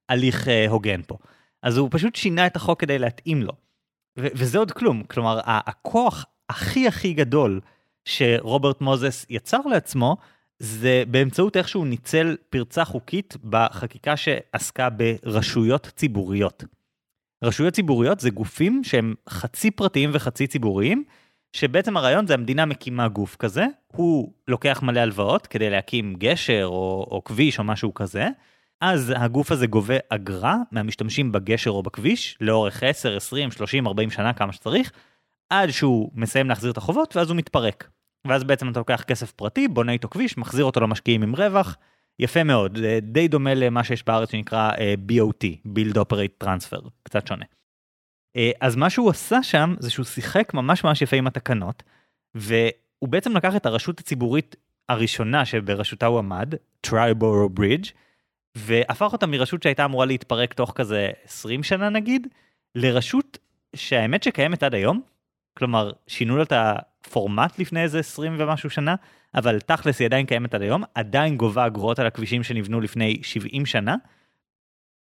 [0.08, 1.16] הליך uh, הוגן פה.
[1.62, 3.52] אז הוא פשוט שינה את החוק כדי להתאים לו.
[4.16, 7.60] וזה עוד כלום, כלומר הכוח הכי הכי גדול
[8.04, 10.16] שרוברט מוזס יצר לעצמו,
[10.58, 16.64] זה באמצעות איך שהוא ניצל פרצה חוקית בחקיקה שעסקה ברשויות ציבוריות.
[17.44, 21.04] רשויות ציבוריות זה גופים שהם חצי פרטיים וחצי ציבוריים,
[21.52, 27.06] שבעצם הרעיון זה המדינה מקימה גוף כזה, הוא לוקח מלא הלוואות כדי להקים גשר או,
[27.10, 28.28] או כביש או משהו כזה,
[28.80, 34.32] אז הגוף הזה גובה אגרה מהמשתמשים בגשר או בכביש לאורך 10, 20, 30, 40 שנה
[34.32, 34.92] כמה שצריך,
[35.50, 37.90] עד שהוא מסיים להחזיר את החובות ואז הוא מתפרק.
[38.26, 41.76] ואז בעצם אתה לוקח כסף פרטי, בונה איתו כביש, מחזיר אותו למשקיעים עם רווח,
[42.18, 47.44] יפה מאוד, די דומה למה שיש בארץ שנקרא uh, BOT, Build Operate Transfer, קצת שונה.
[48.36, 51.82] Uh, אז מה שהוא עשה שם זה שהוא שיחק ממש ממש יפה עם התקנות,
[52.34, 54.56] והוא בעצם לקח את הרשות הציבורית
[54.88, 56.54] הראשונה שבראשותה הוא עמד,
[56.86, 57.90] Triborough Bridge,
[58.54, 62.26] והפך אותה מרשות שהייתה אמורה להתפרק תוך כזה 20 שנה נגיד,
[62.74, 63.38] לרשות
[63.76, 65.00] שהאמת שקיימת עד היום,
[65.54, 68.94] כלומר שינו לה את הפורמט לפני איזה 20 ומשהו שנה,
[69.34, 73.66] אבל תכלס היא עדיין קיימת עד היום, עדיין גובה אגרות על הכבישים שנבנו לפני 70
[73.66, 73.96] שנה,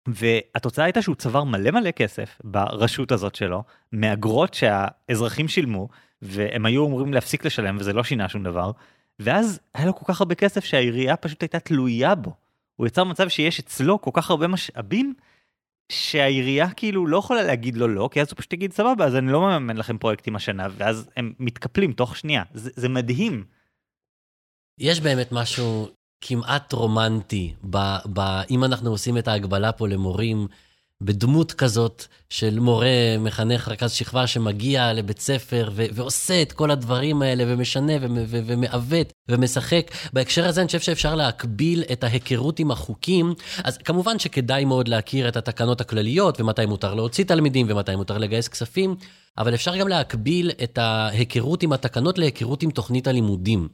[0.07, 5.89] והתוצאה הייתה שהוא צבר מלא מלא כסף ברשות הזאת שלו, מאגרות שהאזרחים שילמו,
[6.21, 8.71] והם היו אמורים להפסיק לשלם וזה לא שינה שום דבר,
[9.19, 12.33] ואז היה לו כל כך הרבה כסף שהעירייה פשוט הייתה תלויה בו.
[12.75, 15.13] הוא יצר מצב שיש אצלו כל כך הרבה משאבים,
[15.91, 19.31] שהעירייה כאילו לא יכולה להגיד לו לא, כי אז הוא פשוט יגיד סבבה, אז אני
[19.31, 22.43] לא מממן לכם פרויקטים השנה, ואז הם מתקפלים תוך שנייה.
[22.53, 23.45] זה, זה מדהים.
[24.79, 25.87] יש באמת משהו
[26.21, 27.77] כמעט רומנטי, ב,
[28.13, 28.19] ב,
[28.49, 30.47] אם אנחנו עושים את ההגבלה פה למורים,
[31.03, 37.21] בדמות כזאת של מורה, מחנך, רכז שכבה שמגיע לבית ספר ו- ועושה את כל הדברים
[37.21, 37.93] האלה ומשנה
[38.29, 39.91] ומעוות ומשחק.
[40.13, 43.33] בהקשר הזה אני חושב שאפשר להקביל את ההיכרות עם החוקים.
[43.63, 48.47] אז כמובן שכדאי מאוד להכיר את התקנות הכלליות ומתי מותר להוציא תלמידים ומתי מותר לגייס
[48.47, 48.95] כספים,
[49.37, 53.67] אבל אפשר גם להקביל את ההיכרות עם התקנות להיכרות עם תוכנית הלימודים.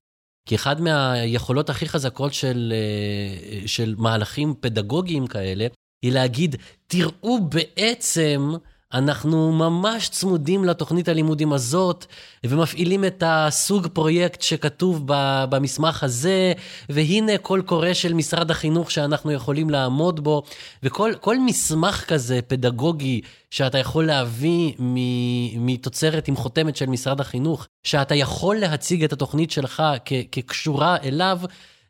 [0.49, 5.67] כי אחד מהיכולות הכי חזקות של, אה, של מהלכים פדגוגיים כאלה,
[6.04, 6.56] היא להגיד,
[6.88, 8.54] תראו בעצם,
[8.94, 12.06] אנחנו ממש צמודים לתוכנית הלימודים הזאת,
[12.46, 15.04] ומפעילים את הסוג פרויקט שכתוב
[15.50, 16.54] במסמך הזה,
[16.89, 20.44] והנה קול קורא של משרד החינוך שאנחנו יכולים לעמוד בו,
[20.84, 24.74] וכל מסמך כזה פדגוגי שאתה יכול להביא
[25.58, 29.84] מתוצרת עם חותמת של משרד החינוך, שאתה יכול להציג את התוכנית שלך
[30.32, 31.39] כקשורה אליו,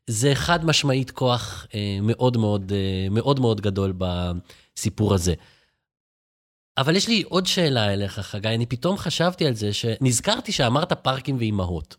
[0.07, 5.33] זה חד משמעית כוח אה, מאוד מאוד אה, מאוד מאוד גדול בסיפור הזה.
[6.77, 11.37] אבל יש לי עוד שאלה אליך, חגי, אני פתאום חשבתי על זה, שנזכרתי שאמרת פארקים
[11.37, 11.95] ואימהות.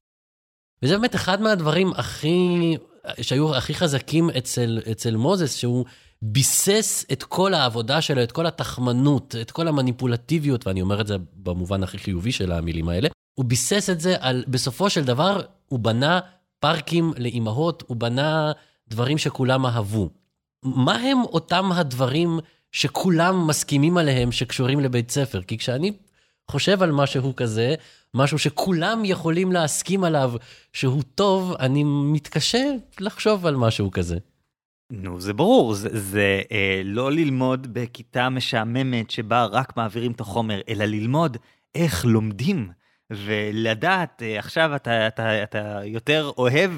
[0.83, 2.77] וזה באמת אחד מהדברים הכי,
[3.23, 5.85] שהיו הכי חזקים אצל, אצל מוזס, שהוא
[6.23, 11.17] ביסס את כל העבודה שלו, את כל התחמנות, את כל המניפולטיביות, ואני אומר את זה
[11.37, 15.79] במובן הכי חיובי של המילים האלה, הוא ביסס את זה על, בסופו של דבר, הוא
[15.79, 16.21] בנה
[16.65, 18.53] פארקים לאימהות, הוא בנה
[18.89, 20.11] דברים שכולם אהבו.
[20.63, 22.39] מה הם אותם הדברים
[22.73, 25.43] שכולם מסכימים עליהם שקשורים לבית ספר?
[25.43, 25.93] כי כשאני
[26.51, 27.75] חושב על משהו כזה,
[28.15, 30.33] משהו שכולם יכולים להסכים עליו
[30.73, 34.19] שהוא טוב, אני מתקשה לחשוב על משהו כזה.
[34.91, 40.61] נו, זה ברור, זה, זה אה, לא ללמוד בכיתה משעממת שבה רק מעבירים את החומר,
[40.69, 41.37] אלא ללמוד
[41.75, 42.71] איך לומדים.
[43.11, 46.71] ולדעת, אה, עכשיו אתה, אתה, אתה יותר אוהב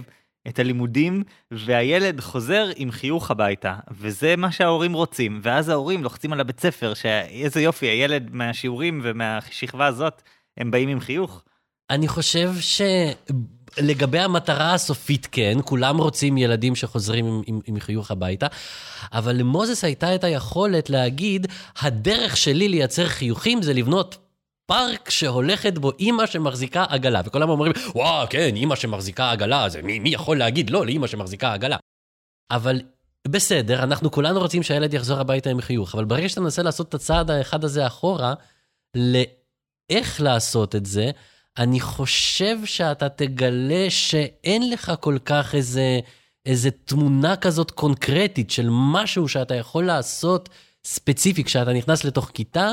[0.49, 6.41] את הלימודים, והילד חוזר עם חיוך הביתה, וזה מה שההורים רוצים, ואז ההורים לוחצים על
[6.41, 10.23] הבית ספר, שאיזה יופי, הילד מהשיעורים ומהשכבה הזאת,
[10.57, 11.43] הם באים עם חיוך.
[11.91, 12.53] אני חושב
[13.77, 18.47] שלגבי המטרה הסופית, כן, כולם רוצים ילדים שחוזרים עם, עם, עם חיוך הביתה,
[19.13, 21.47] אבל למוזס הייתה את היכולת להגיד,
[21.79, 24.26] הדרך שלי לייצר חיוכים זה לבנות
[24.67, 29.99] פארק שהולכת בו אימא שמחזיקה עגלה, וכולם אומרים, וואו, כן, אימא שמחזיקה עגלה, זה מי,
[29.99, 31.77] מי יכול להגיד לא לאימא שמחזיקה עגלה?
[32.51, 32.83] אבל
[33.29, 36.95] בסדר, אנחנו כולנו רוצים שהילד יחזור הביתה עם חיוך, אבל ברגע שאתה מנסה לעשות את
[36.95, 38.35] הצעד האחד הזה אחורה,
[38.97, 41.11] לאיך לעשות את זה,
[41.59, 46.01] אני חושב שאתה תגלה שאין לך כל כך איזה,
[46.47, 50.49] איזה תמונה כזאת קונקרטית של משהו שאתה יכול לעשות
[50.85, 52.73] ספציפי כשאתה נכנס לתוך כיתה,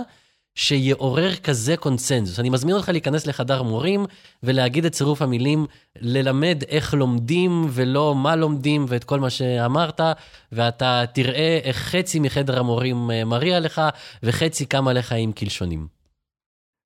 [0.56, 2.40] שיעורר כזה קונצנזוס.
[2.40, 4.06] אני מזמין אותך להיכנס לחדר מורים
[4.44, 5.66] ולהגיד את צירוף המילים,
[6.02, 10.02] ללמד איך לומדים ולא מה לומדים ואת כל מה שאמרת,
[10.52, 13.82] ואתה תראה איך חצי מחדר המורים אה, מריע לך
[14.24, 15.88] וחצי קם לך עם קלשונים.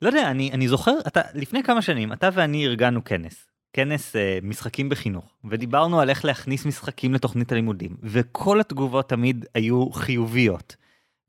[0.01, 3.47] לא יודע, אני, אני זוכר, אתה, לפני כמה שנים, אתה ואני ארגנו כנס.
[3.73, 9.91] כנס uh, משחקים בחינוך, ודיברנו על איך להכניס משחקים לתוכנית הלימודים, וכל התגובות תמיד היו
[9.91, 10.75] חיוביות.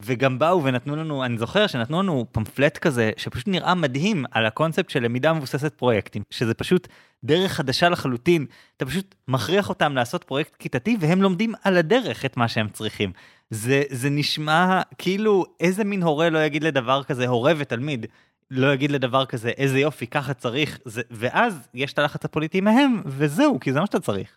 [0.03, 4.91] וגם באו ונתנו לנו, אני זוכר שנתנו לנו פמפלט כזה, שפשוט נראה מדהים על הקונספט
[4.91, 6.89] של למידה מבוססת פרויקטים, שזה פשוט
[7.25, 12.37] דרך חדשה לחלוטין, אתה פשוט מכריח אותם לעשות פרויקט כיתתי, והם לומדים על הדרך את
[12.37, 13.13] מה שהם צריכים.
[13.51, 18.07] זה, זה נשמע כאילו איזה מין הורה לא יגיד לדבר כזה, הורה ותלמיד,
[18.51, 23.03] לא יגיד לדבר כזה, איזה יופי, ככה צריך, זה, ואז יש את הלחץ הפוליטי מהם,
[23.07, 24.29] וזהו, כי זה מה שאתה צריך.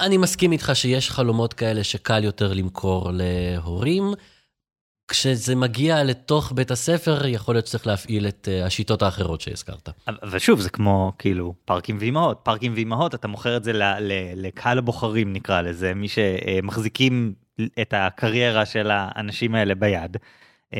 [0.00, 4.04] אני מסכים איתך שיש חלומות כאלה שקל יותר למכור להורים.
[5.12, 9.88] כשזה מגיע לתוך בית הספר, יכול להיות שצריך להפעיל את uh, השיטות האחרות שהזכרת.
[10.30, 12.40] ושוב, זה כמו כאילו פארקים ואימהות.
[12.42, 13.72] פארקים ואימהות, אתה מוכר את זה
[14.36, 17.34] לקהל הבוחרים נקרא לזה, מי שמחזיקים
[17.80, 20.16] את הקריירה של האנשים האלה ביד,
[20.70, 20.76] uh,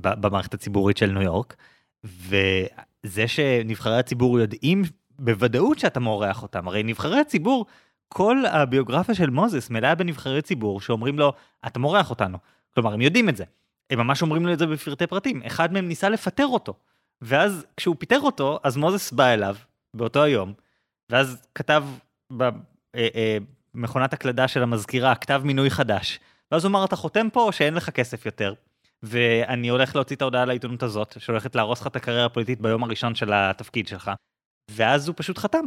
[0.00, 1.56] במערכת הציבורית של ניו יורק.
[2.04, 4.82] וזה שנבחרי הציבור יודעים
[5.18, 7.66] בוודאות שאתה מורח אותם, הרי נבחרי הציבור,
[8.08, 11.32] כל הביוגרפיה של מוזס מלאה בנבחרי ציבור שאומרים לו,
[11.66, 12.38] אתה מורח אותנו.
[12.74, 13.44] כלומר, הם יודעים את זה.
[13.92, 15.42] הם ממש אומרים לו את זה בפרטי פרטים.
[15.46, 16.74] אחד מהם ניסה לפטר אותו.
[17.22, 19.56] ואז כשהוא פיטר אותו, אז מוזס בא אליו
[19.94, 20.52] באותו היום,
[21.10, 21.84] ואז כתב
[22.30, 26.20] במכונת אה, הקלדה של המזכירה, כתב מינוי חדש.
[26.52, 28.54] ואז הוא אמר, אתה חותם פה או שאין לך כסף יותר?
[29.02, 33.14] ואני הולך להוציא את ההודעה לעיתונות הזאת, שהולכת להרוס לך את הקריירה הפוליטית ביום הראשון
[33.14, 34.10] של התפקיד שלך.
[34.70, 35.64] ואז הוא פשוט חתם.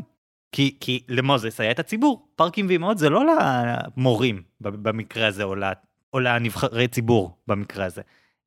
[0.52, 5.56] כי, כי למוזס היה את הציבור, פארקים ואימהות זה לא למורים במקרה הזה, או,
[6.16, 8.02] או לנבחרי ציבור במקרה הזה.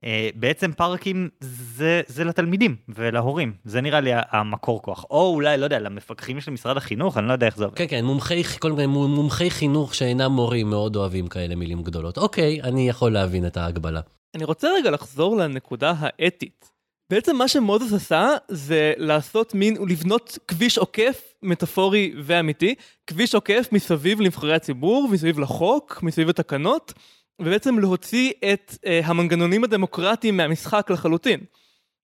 [0.05, 5.05] Uh, בעצם פארקים זה, זה לתלמידים ולהורים, זה נראה לי המקור כוח.
[5.11, 7.77] או אולי, לא יודע, למפקחים של משרד החינוך, אני לא יודע איך זה עובד.
[7.77, 12.19] כן, כן, מומחי, כל מיני מומחי חינוך שאינם מורים מאוד אוהבים כאלה מילים גדולות.
[12.19, 14.01] אוקיי, אני יכול להבין את ההגבלה.
[14.35, 16.71] אני רוצה רגע לחזור לנקודה האתית.
[17.11, 22.75] בעצם מה שמוזס עשה זה לעשות מין, לבנות כביש עוקף מטאפורי ואמיתי,
[23.07, 26.93] כביש עוקף מסביב לנבחרי הציבור, מסביב לחוק, מסביב לתקנות,
[27.41, 31.41] ובעצם להוציא את אה, המנגנונים הדמוקרטיים מהמשחק לחלוטין.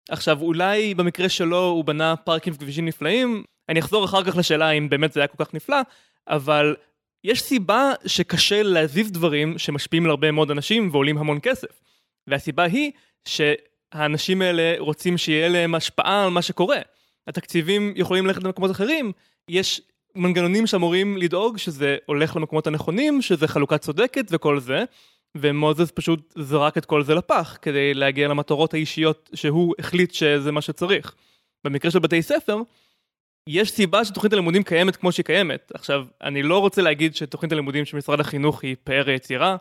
[0.08, 4.88] עכשיו אולי במקרה שלו הוא בנה פארקים וכבישים נפלאים, אני אחזור אחר כך לשאלה אם
[4.88, 5.76] באמת זה היה כל כך נפלא,
[6.28, 6.76] אבל
[7.24, 11.80] יש סיבה שקשה להזיז דברים שמשפיעים על הרבה מאוד אנשים ועולים המון כסף.
[12.26, 12.92] והסיבה היא
[13.28, 16.78] שהאנשים האלה רוצים שיהיה להם השפעה על מה שקורה.
[17.26, 19.12] התקציבים יכולים ללכת למקומות אחרים,
[19.48, 19.80] יש
[20.14, 24.84] מנגנונים שאמורים לדאוג שזה הולך למקומות הנכונים, שזה חלוקה צודקת וכל זה,
[25.36, 30.60] ומוזס פשוט זרק את כל זה לפח כדי להגיע למטרות האישיות שהוא החליט שזה מה
[30.60, 31.14] שצריך.
[31.64, 32.56] במקרה של בתי ספר,
[33.48, 35.72] יש סיבה שתוכנית הלימודים קיימת כמו שהיא קיימת.
[35.74, 39.56] עכשיו, אני לא רוצה להגיד שתוכנית הלימודים של משרד החינוך היא פאר יצירה,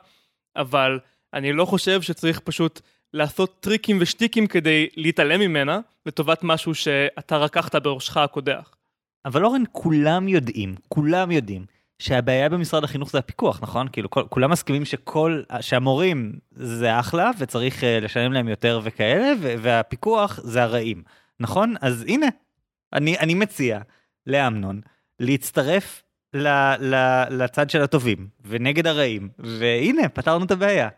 [0.56, 1.00] אבל
[1.34, 2.82] אני לא חושב שצריך פשוט
[3.14, 8.76] לעשות טריקים ושטיקים כדי להתעלם ממנה לטובת משהו שאתה רקחת בראשך הקודח.
[9.26, 11.66] אבל אורן, כולם יודעים, כולם יודעים,
[12.04, 13.88] שהבעיה במשרד החינוך זה הפיקוח, נכון?
[13.92, 20.40] כאילו, כל, כולם מסכימים שכל, שהמורים זה אחלה וצריך uh, לשלם להם יותר וכאלה, והפיקוח
[20.44, 21.04] זה הרעים,
[21.40, 21.76] נכון?
[21.82, 22.28] אז הנה,
[22.94, 23.80] אני, אני מציע
[24.28, 24.82] לאמנון
[25.20, 26.48] להצטרף ל,
[26.80, 26.96] ל,
[27.30, 30.90] לצד של הטובים ונגד הרעים, והנה, פתרנו את הבעיה.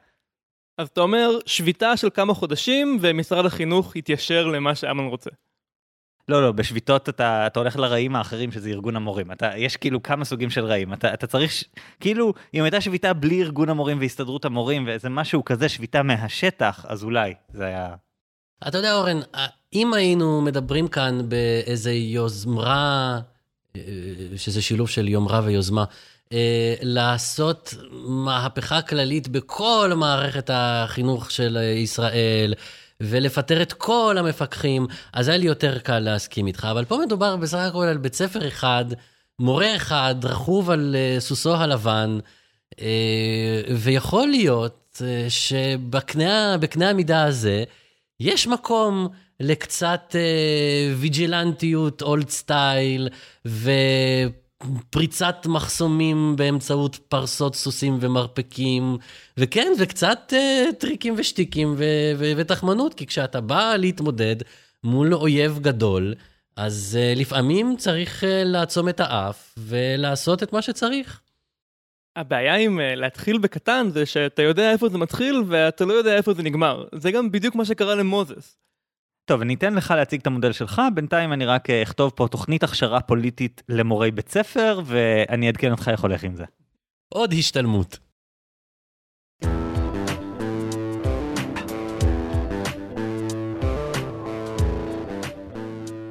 [0.77, 5.29] אז אתה אומר שביתה של כמה חודשים ומשרד החינוך יתיישר למה שאמנון רוצה.
[6.29, 9.31] לא, לא, בשביתות אתה, אתה הולך לרעים האחרים שזה ארגון המורים.
[9.31, 10.93] אתה, יש כאילו כמה סוגים של רעים.
[10.93, 11.63] אתה, אתה צריך, ש...
[11.99, 17.03] כאילו, אם הייתה שביתה בלי ארגון המורים והסתדרות המורים ואיזה משהו כזה, שביתה מהשטח, אז
[17.03, 17.95] אולי זה היה...
[18.67, 19.19] אתה יודע, אורן,
[19.73, 23.19] אם היינו מדברים כאן באיזה יוזמרה,
[23.75, 23.81] אה,
[24.37, 25.83] שזה שילוב של יומרה ויוזמה,
[26.33, 27.73] אה, לעשות
[28.07, 32.53] מהפכה כללית בכל מערכת החינוך של ישראל,
[33.01, 36.67] ולפטר את כל המפקחים, אז היה לי יותר קל להסכים איתך.
[36.71, 38.85] אבל פה מדובר בסך הכל על בית ספר אחד,
[39.39, 42.17] מורה אחד, רכוב על אה, סוסו הלבן,
[42.81, 46.57] אה, ויכול להיות אה, שבקנה
[46.89, 47.63] המידה הזה,
[48.19, 49.07] יש מקום
[49.39, 50.15] לקצת
[50.97, 53.09] ויג'ילנטיות, אולד סטייל,
[54.75, 58.97] ופריצת מחסומים באמצעות פרסות סוסים ומרפקים,
[59.37, 60.33] וכן, וקצת
[60.79, 61.75] טריקים ושטיקים
[62.37, 64.35] ותחמנות, כי כשאתה בא להתמודד
[64.83, 66.13] מול אויב גדול,
[66.55, 71.21] אז uh, לפעמים צריך uh, לעצום את האף ולעשות את מה שצריך.
[72.15, 76.33] הבעיה עם uh, להתחיל בקטן זה שאתה יודע איפה זה מתחיל ואתה לא יודע איפה
[76.33, 76.85] זה נגמר.
[76.95, 78.57] זה גם בדיוק מה שקרה למוזס.
[79.27, 83.01] טוב, אני אתן לך להציג את המודל שלך, בינתיים אני רק אכתוב פה תוכנית הכשרה
[83.01, 86.45] פוליטית למורי בית ספר, ואני אעדכן אותך איך הולך עם זה.
[87.09, 87.99] עוד השתלמות.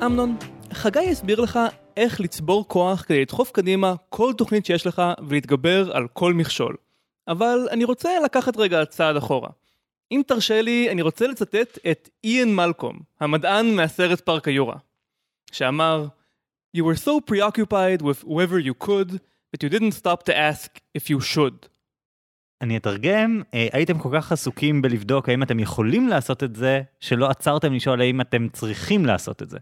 [0.07, 0.37] אמנון,
[0.73, 1.59] חגי יסביר לך
[1.97, 6.77] איך לצבור כוח כדי לדחוף קדימה כל תוכנית שיש לך ולהתגבר על כל מכשול.
[7.29, 9.49] אבל אני רוצה לקחת רגע צעד אחורה.
[10.13, 14.77] אם תרשה לי, אני רוצה לצטט את איאן מלקום, המדען מהסרט פארק היורה,
[15.53, 16.07] שאמר
[16.77, 19.21] You were so preoccupied with whoever you could,
[19.53, 21.69] that you didn't stop to ask if you should.
[22.61, 27.31] אני אתרגם, אה, הייתם כל כך עסוקים בלבדוק האם אתם יכולים לעשות את זה, שלא
[27.31, 29.59] עצרתם לשאול האם אתם צריכים לעשות את זה.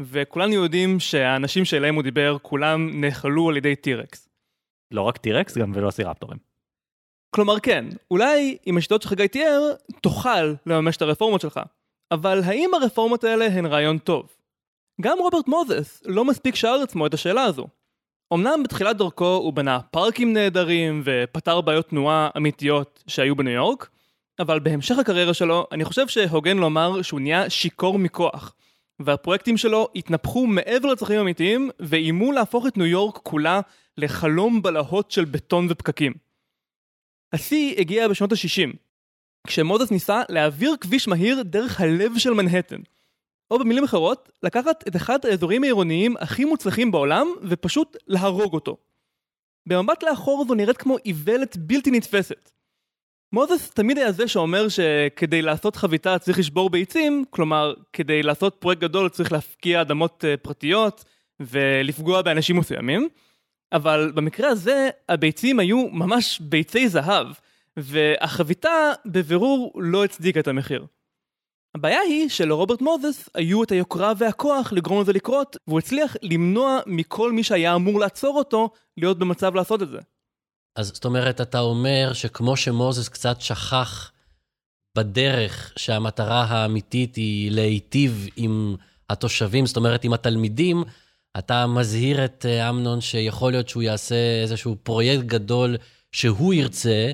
[0.00, 4.28] וכולנו יודעים שהאנשים שאליהם הוא דיבר, כולם נאכלו על ידי טירקס.
[4.90, 6.38] לא רק טירקס, גם ולוסירפטורים.
[7.30, 11.60] כלומר כן, אולי עם השיטות שחגי תיאר, תוכל לממש את הרפורמות שלך.
[12.10, 14.26] אבל האם הרפורמות האלה הן רעיון טוב?
[15.00, 17.66] גם רוברט מוזס לא מספיק שאל עצמו את השאלה הזו.
[18.34, 23.90] אמנם בתחילת דרכו הוא בנה פארקים נהדרים ופתר בעיות תנועה אמיתיות שהיו בניו יורק,
[24.38, 28.54] אבל בהמשך הקריירה שלו, אני חושב שהוגן לומר שהוא נהיה שיכור מכוח.
[29.00, 33.60] והפרויקטים שלו התנפחו מעבר לצרכים אמיתיים ואיימו להפוך את ניו יורק כולה
[33.98, 36.25] לחלום בלהות של בטון ופקקים.
[37.36, 38.76] השיא הגיע בשנות ה-60,
[39.46, 42.80] כשמוזס ניסה להעביר כביש מהיר דרך הלב של מנהטן.
[43.50, 48.76] או במילים אחרות, לקחת את אחד האזורים העירוניים הכי מוצלחים בעולם ופשוט להרוג אותו.
[49.66, 52.50] במבט לאחור זו נראית כמו איוולת בלתי נתפסת.
[53.32, 58.80] מוזס תמיד היה זה שאומר שכדי לעשות חביתה צריך לשבור ביצים, כלומר, כדי לעשות פרויקט
[58.80, 61.04] גדול צריך להפקיע אדמות אה, פרטיות
[61.40, 63.08] ולפגוע באנשים מסוימים,
[63.72, 67.26] אבל במקרה הזה הביצים היו ממש ביצי זהב,
[67.76, 70.86] והחביתה בבירור לא הצדיקה את המחיר.
[71.74, 77.32] הבעיה היא שלרוברט מוזס היו את היוקרה והכוח לגרום לזה לקרות, והוא הצליח למנוע מכל
[77.32, 79.98] מי שהיה אמור לעצור אותו להיות במצב לעשות את זה.
[80.76, 84.12] אז זאת אומרת, אתה אומר שכמו שמוזס קצת שכח
[84.96, 88.76] בדרך שהמטרה האמיתית היא להיטיב עם
[89.10, 90.84] התושבים, זאת אומרת, עם התלמידים,
[91.38, 95.76] אתה מזהיר את אה, אמנון שיכול להיות שהוא יעשה איזשהו פרויקט גדול
[96.12, 97.10] שהוא ירצה,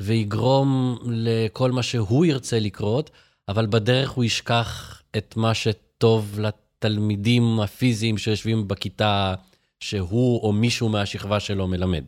[0.00, 3.10] ויגרום לכל מה שהוא ירצה לקרות,
[3.48, 9.34] אבל בדרך הוא ישכח את מה שטוב לתלמידים הפיזיים שיושבים בכיתה
[9.80, 12.04] שהוא או מישהו מהשכבה שלו מלמד.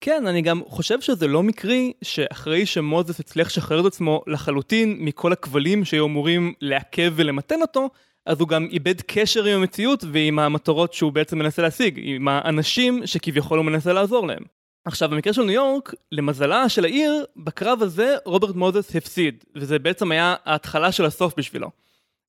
[0.00, 5.32] כן, אני גם חושב שזה לא מקרי שאחרי שמוזס הצליח לשחרר את עצמו לחלוטין מכל
[5.32, 7.88] הכבלים שהיו אמורים לעכב ולמתן אותו,
[8.26, 13.06] אז הוא גם איבד קשר עם המציאות ועם המטרות שהוא בעצם מנסה להשיג, עם האנשים
[13.06, 14.42] שכביכול הוא מנסה לעזור להם.
[14.84, 20.12] עכשיו, במקרה של ניו יורק, למזלה של העיר, בקרב הזה רוברט מוזס הפסיד, וזה בעצם
[20.12, 21.70] היה ההתחלה של הסוף בשבילו.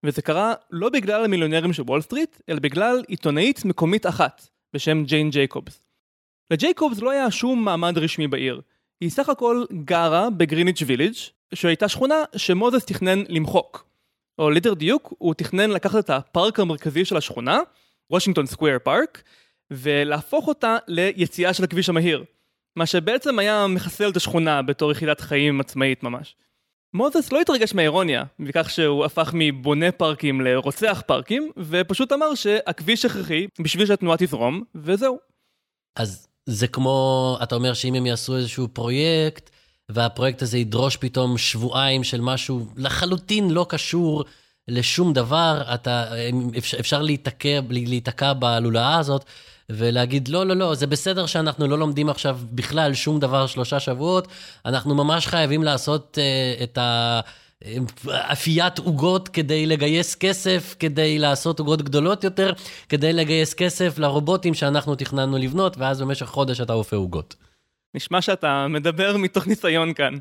[0.05, 5.29] וזה קרה לא בגלל המיליונרים של וול סטריט, אלא בגלל עיתונאית מקומית אחת, בשם ג'יין
[5.29, 5.85] ג'ייקובס.
[6.51, 8.61] לג'ייקובס לא היה שום מעמד רשמי בעיר.
[9.01, 11.13] היא סך הכל גרה בגריניץ' ויליג',
[11.53, 13.92] שהייתה שכונה שמוזס תכנן למחוק.
[14.39, 17.59] או ליתר דיוק, הוא תכנן לקחת את הפארק המרכזי של השכונה,
[18.11, 19.23] וושינגטון סקוויר פארק,
[19.71, 22.23] ולהפוך אותה ליציאה של הכביש המהיר.
[22.75, 26.35] מה שבעצם היה מחסל את השכונה בתור יחידת חיים עצמאית ממש.
[26.93, 33.47] מוזס לא התרגש מהאירוניה, מכך שהוא הפך מבונה פארקים לרוצח פארקים, ופשוט אמר שהכביש הכרחי
[33.61, 35.17] בשביל שהתנועה תזרום, וזהו.
[35.95, 39.49] אז זה כמו, אתה אומר שאם הם יעשו איזשהו פרויקט,
[39.89, 44.23] והפרויקט הזה ידרוש פתאום שבועיים של משהו לחלוטין לא קשור
[44.67, 46.05] לשום דבר, אתה,
[46.79, 49.25] אפשר להיתקע, להיתקע בלולאה הזאת
[49.69, 54.27] ולהגיד, לא, לא, לא, זה בסדר שאנחנו לא לומדים עכשיו בכלל שום דבר שלושה שבועות,
[54.65, 57.19] אנחנו ממש חייבים לעשות uh, את ה...
[58.07, 62.53] אפיית עוגות כדי לגייס כסף, כדי לעשות עוגות גדולות יותר,
[62.89, 67.35] כדי לגייס כסף לרובוטים שאנחנו תכננו לבנות, ואז במשך חודש אתה אופה עוגות.
[67.95, 70.13] נשמע שאתה מדבר מתוך ניסיון כאן.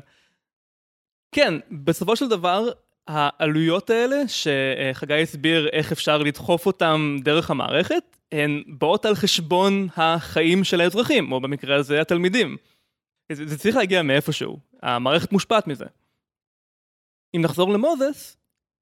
[1.31, 2.69] כן, בסופו של דבר,
[3.07, 10.63] העלויות האלה, שחגי הסביר איך אפשר לדחוף אותם דרך המערכת, הן באות על חשבון החיים
[10.63, 12.57] של האזרחים, או במקרה הזה התלמידים.
[13.31, 15.85] זה, זה צריך להגיע מאיפשהו, המערכת מושפעת מזה.
[17.35, 18.37] אם נחזור למוזס,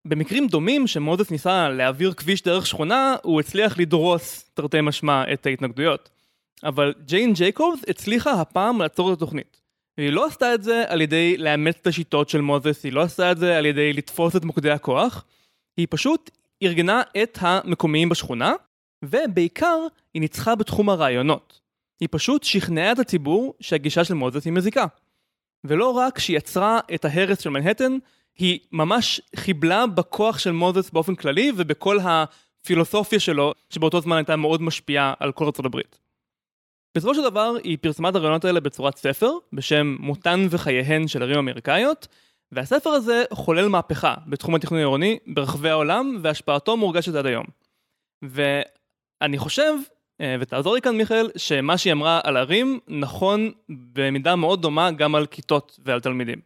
[0.05, 6.09] במקרים דומים שמוזס ניסה להעביר כביש דרך שכונה, הוא הצליח לדרוס, תרתי משמע, את ההתנגדויות.
[6.63, 9.61] אבל ג'יין ג'ייקובס הצליחה הפעם לעצור את התוכנית.
[9.97, 13.31] והיא לא עשתה את זה על ידי לאמץ את השיטות של מוזס, היא לא עשתה
[13.31, 15.25] את זה על ידי לתפוס את מוקדי הכוח,
[15.77, 16.29] היא פשוט
[16.63, 18.53] ארגנה את המקומיים בשכונה,
[19.05, 19.77] ובעיקר
[20.13, 21.61] היא ניצחה בתחום הרעיונות.
[21.99, 24.85] היא פשוט שכנעה את הציבור שהגישה של מוזס היא מזיקה.
[25.63, 27.97] ולא רק שהיא יצרה את ההרס של מנהטן,
[28.37, 34.61] היא ממש חיבלה בכוח של מוזס באופן כללי ובכל הפילוסופיה שלו, שבאותו זמן הייתה מאוד
[34.61, 35.99] משפיעה על כל ארצות הברית.
[36.95, 41.37] בסופו של דבר היא פרסמה את הרעיונות האלה בצורת ספר, בשם מותן וחייהן של ערים
[41.37, 42.07] אמריקאיות,
[42.51, 47.45] והספר הזה חולל מהפכה בתחום התכנון העירוני ברחבי העולם, והשפעתו מורגשת עד היום.
[48.21, 49.73] ואני חושב,
[50.21, 55.15] אה, ותעזור לי כאן מיכאל, שמה שהיא אמרה על ערים נכון במידה מאוד דומה גם
[55.15, 56.41] על כיתות ועל תלמידים.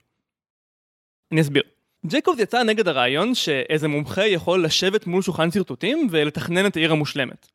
[1.32, 1.64] אני אסביר.
[2.06, 7.55] ג'ייקובס יצא נגד הרעיון שאיזה מומחה יכול לשבת מול שולחן שרטוטים ולתכנן את העיר המושלמת.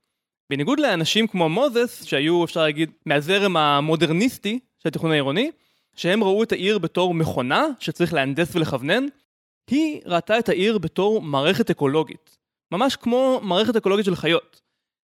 [0.51, 5.51] בניגוד לאנשים כמו מוזס, שהיו אפשר להגיד מהזרם המודרניסטי של התכנון העירוני,
[5.97, 9.07] שהם ראו את העיר בתור מכונה שצריך להנדס ולכוונן,
[9.71, 12.37] היא ראתה את העיר בתור מערכת אקולוגית.
[12.73, 14.61] ממש כמו מערכת אקולוגית של חיות.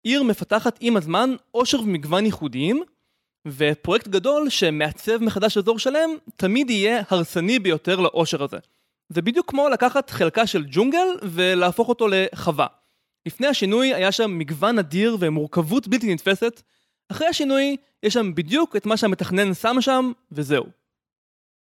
[0.03, 2.83] עיר מפתחת עם הזמן עושר ומגוון ייחודיים,
[3.47, 8.57] ופרויקט גדול שמעצב מחדש אזור שלם, תמיד יהיה הרסני ביותר לעושר הזה.
[9.09, 12.67] זה בדיוק כמו לקחת חלקה של ג'ונגל ולהפוך אותו לחווה.
[13.25, 16.61] לפני השינוי היה שם מגוון אדיר ומורכבות בלתי נתפסת,
[17.11, 20.65] אחרי השינוי יש שם בדיוק את מה שהמתכנן שם שם, וזהו.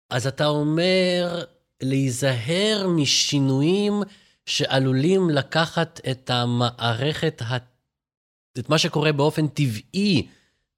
[0.09, 1.43] אז אתה אומר
[1.83, 3.93] להיזהר משינויים
[4.45, 7.41] שעלולים לקחת את המערכת,
[8.59, 10.27] את מה שקורה באופן טבעי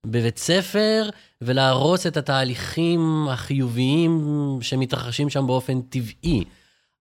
[0.05, 1.09] בבית ספר,
[1.41, 4.21] ולהרוס את התהליכים החיוביים
[4.61, 6.43] שמתרחשים שם באופן טבעי.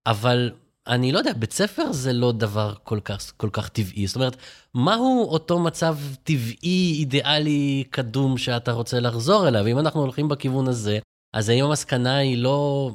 [0.07, 0.51] אבל
[0.87, 4.07] אני לא יודע, בית ספר זה לא דבר כל כך, כל כך טבעי.
[4.07, 4.37] זאת אומרת,
[4.75, 9.67] מהו אותו מצב טבעי, אידיאלי, קדום שאתה רוצה לחזור אליו?
[9.67, 10.99] אם אנחנו הולכים בכיוון הזה,
[11.35, 12.91] אז האם המסקנה היא לא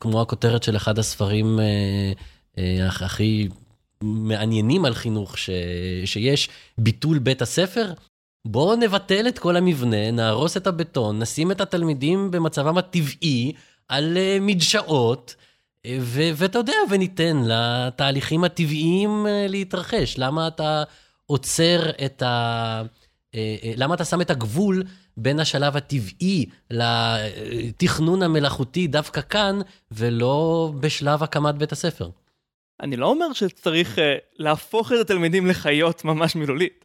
[0.00, 2.12] כמו הכותרת של אחד הספרים אה,
[2.58, 3.48] אה, הכי
[4.00, 5.50] מעניינים על חינוך ש,
[6.04, 6.48] שיש,
[6.78, 7.92] ביטול בית הספר?
[8.46, 13.52] בואו נבטל את כל המבנה, נהרוס את הבטון, נשים את התלמידים במצבם הטבעי
[13.88, 15.34] על אה, מדשאות.
[16.34, 20.18] ואתה יודע, וניתן לתהליכים הטבעיים אה, להתרחש.
[20.18, 20.82] למה אתה
[21.26, 22.82] עוצר את ה...
[23.34, 24.82] אה, אה, למה אתה שם את הגבול
[25.16, 29.58] בין השלב הטבעי לתכנון המלאכותי דווקא כאן,
[29.90, 32.10] ולא בשלב הקמת בית הספר?
[32.80, 33.98] אני לא אומר שצריך
[34.38, 36.84] להפוך את התלמידים לחיות ממש מילולית.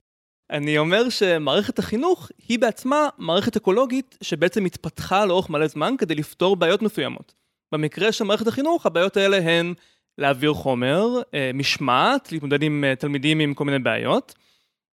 [0.51, 6.55] אני אומר שמערכת החינוך היא בעצמה מערכת אקולוגית שבעצם התפתחה לאורך מלא זמן כדי לפתור
[6.55, 7.33] בעיות מסוימות.
[7.71, 9.73] במקרה של מערכת החינוך, הבעיות האלה הן
[10.17, 14.33] להעביר חומר, אה, משמעת, להתמודד עם אה, תלמידים עם כל מיני בעיות,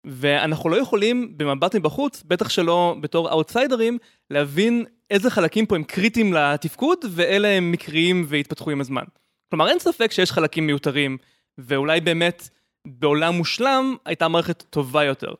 [0.05, 3.97] ואנחנו לא יכולים במבט מבחוץ, בטח שלא בתור אאוטסיידרים,
[4.29, 9.03] להבין איזה חלקים פה הם קריטיים לתפקוד, ואלה הם מקריים והתפתחו עם הזמן.
[9.49, 11.17] כלומר, אין ספק שיש חלקים מיותרים,
[11.57, 12.49] ואולי באמת
[12.87, 15.33] בעולם מושלם הייתה מערכת טובה יותר.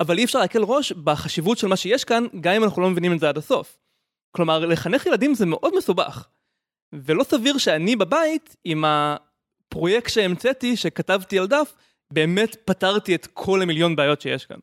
[0.00, 3.12] אבל אי אפשר להקל ראש בחשיבות של מה שיש כאן, גם אם אנחנו לא מבינים
[3.12, 3.78] את זה עד הסוף.
[4.30, 6.28] כלומר, לחנך ילדים זה מאוד מסובך.
[6.92, 11.74] ולא סביר שאני בבית, עם הפרויקט שהמצאתי, שכתבתי על דף,
[12.12, 14.56] באמת פתרתי את כל המיליון בעיות שיש כאן.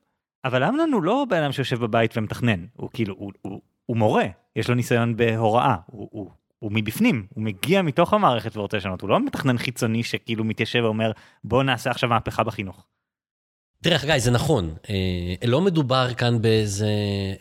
[0.45, 4.25] אבל אמנון הוא לא בן אדם שיושב בבית ומתכנן, הוא כאילו, הוא, הוא, הוא מורה,
[4.55, 9.09] יש לו ניסיון בהוראה, הוא, הוא, הוא מבפנים, הוא מגיע מתוך המערכת ורוצה לשנות, הוא
[9.09, 11.11] לא מתכנן חיצוני שכאילו מתיישב ואומר
[11.43, 12.85] בוא נעשה עכשיו מהפכה בחינוך.
[13.83, 14.73] תראה, חגי, זה נכון.
[14.89, 16.91] אה, לא מדובר כאן באיזה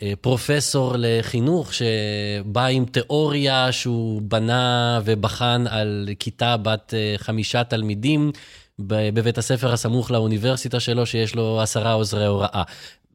[0.01, 8.31] אה, פרופסור לחינוך שבא עם תיאוריה שהוא בנה ובחן על כיתה בת אה, חמישה תלמידים
[8.79, 12.63] בבית הספר הסמוך לאוניברסיטה שלו, שיש לו עשרה עוזרי הוראה.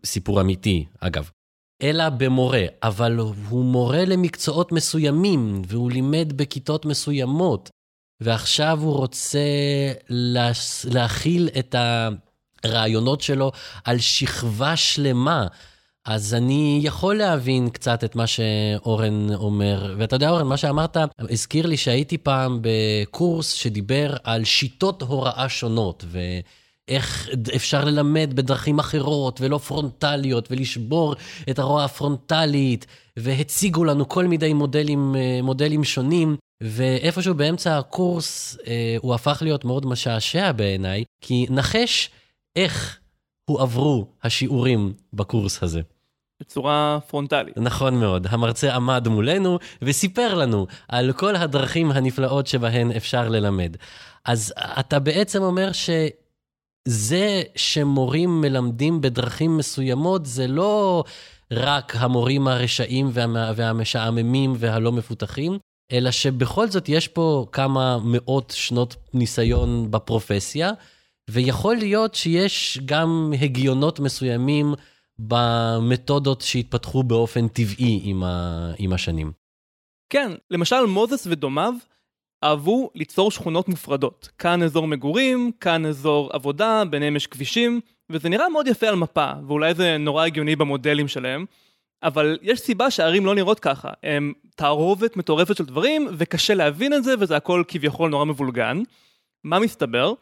[0.04, 1.30] סיפור אמיתי, אגב.
[1.82, 3.18] אלא במורה, אבל
[3.48, 7.70] הוא מורה למקצועות מסוימים, והוא לימד בכיתות מסוימות,
[8.22, 9.38] ועכשיו הוא רוצה
[10.84, 12.08] להכיל את ה...
[12.64, 13.52] הרעיונות שלו
[13.84, 15.46] על שכבה שלמה.
[16.04, 19.94] אז אני יכול להבין קצת את מה שאורן אומר.
[19.98, 26.04] ואתה יודע, אורן, מה שאמרת הזכיר לי שהייתי פעם בקורס שדיבר על שיטות הוראה שונות,
[26.08, 31.14] ואיך אפשר ללמד בדרכים אחרות ולא פרונטליות, ולשבור
[31.50, 32.86] את הרוע הפרונטלית,
[33.16, 36.36] והציגו לנו כל מיני מודלים, מודלים שונים.
[36.62, 42.10] ואיפשהו באמצע הקורס אה, הוא הפך להיות מאוד משעשע בעיניי, כי נחש
[42.56, 42.98] איך
[43.44, 45.80] הועברו השיעורים בקורס הזה.
[46.42, 47.58] בצורה פרונטלית.
[47.58, 48.26] נכון מאוד.
[48.30, 53.76] המרצה עמד מולנו וסיפר לנו על כל הדרכים הנפלאות שבהן אפשר ללמד.
[54.24, 61.04] אז אתה בעצם אומר שזה שמורים מלמדים בדרכים מסוימות, זה לא
[61.52, 63.52] רק המורים הרשעים וה...
[63.56, 65.58] והמשעממים והלא מפותחים,
[65.92, 70.70] אלא שבכל זאת יש פה כמה מאות שנות ניסיון בפרופסיה,
[71.30, 74.74] ויכול להיות שיש גם הגיונות מסוימים
[75.18, 78.72] במתודות שהתפתחו באופן טבעי עם, ה...
[78.78, 79.32] עם השנים.
[80.10, 81.74] כן, למשל מוזס ודומיו
[82.44, 84.28] אהבו ליצור שכונות מופרדות.
[84.38, 89.30] כאן אזור מגורים, כאן אזור עבודה, ביניהם יש כבישים, וזה נראה מאוד יפה על מפה,
[89.46, 91.44] ואולי זה נורא הגיוני במודלים שלהם,
[92.02, 93.90] אבל יש סיבה שהערים לא נראות ככה.
[94.02, 98.82] הם תערובת מטורפת של דברים, וקשה להבין את זה, וזה הכל כביכול נורא מבולגן.
[99.44, 100.14] מה מסתבר?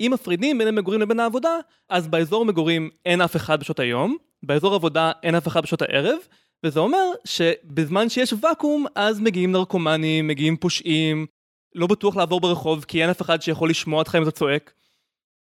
[0.00, 4.74] אם מפרידים בין המגורים לבין העבודה, אז באזור מגורים אין אף אחד בשעות היום, באזור
[4.74, 6.18] עבודה אין אף אחד בשעות הערב,
[6.64, 11.26] וזה אומר שבזמן שיש ואקום, אז מגיעים נרקומנים, מגיעים פושעים,
[11.74, 14.72] לא בטוח לעבור ברחוב, כי אין אף אחד שיכול לשמוע אותך אם אתה צועק.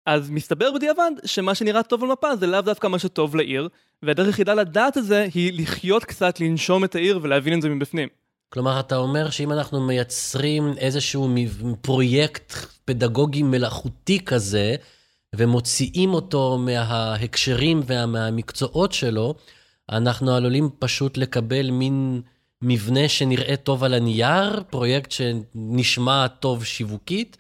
[0.07, 3.69] אז מסתבר בדיעבד שמה שנראה טוב על מפה זה לאו דווקא מה שטוב לעיר,
[4.03, 8.09] והדרך היחידה לדעת את זה היא לחיות קצת, לנשום את העיר ולהבין את זה מבפנים.
[8.49, 11.29] כלומר, אתה אומר שאם אנחנו מייצרים איזשהו
[11.81, 12.53] פרויקט
[12.85, 14.77] פדגוגי מלאכותי כזה,
[15.37, 19.35] ומוציאים אותו מההקשרים ומהמקצועות שלו,
[19.91, 22.23] אנחנו עלולים פשוט לקבל מין
[22.63, 27.37] מבנה שנראה טוב על הנייר, פרויקט שנשמע טוב שיווקית,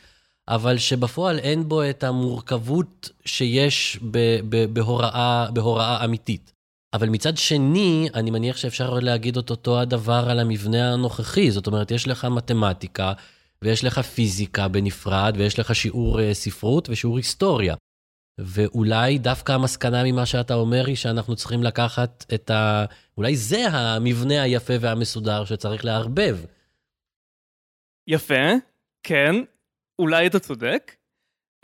[0.49, 3.99] אבל שבפועל אין בו את המורכבות שיש
[4.73, 6.54] בהוראה, בהוראה אמיתית.
[6.95, 11.51] אבל מצד שני, אני מניח שאפשר להגיד את אותו הדבר על המבנה הנוכחי.
[11.51, 13.13] זאת אומרת, יש לך מתמטיקה,
[13.63, 17.75] ויש לך פיזיקה בנפרד, ויש לך שיעור אה, ספרות ושיעור היסטוריה.
[18.39, 22.85] ואולי דווקא המסקנה ממה שאתה אומר היא שאנחנו צריכים לקחת את ה...
[23.17, 26.39] אולי זה המבנה היפה והמסודר שצריך לערבב.
[28.07, 28.45] יפה,
[29.03, 29.35] כן,
[29.99, 30.97] אולי אתה צודק,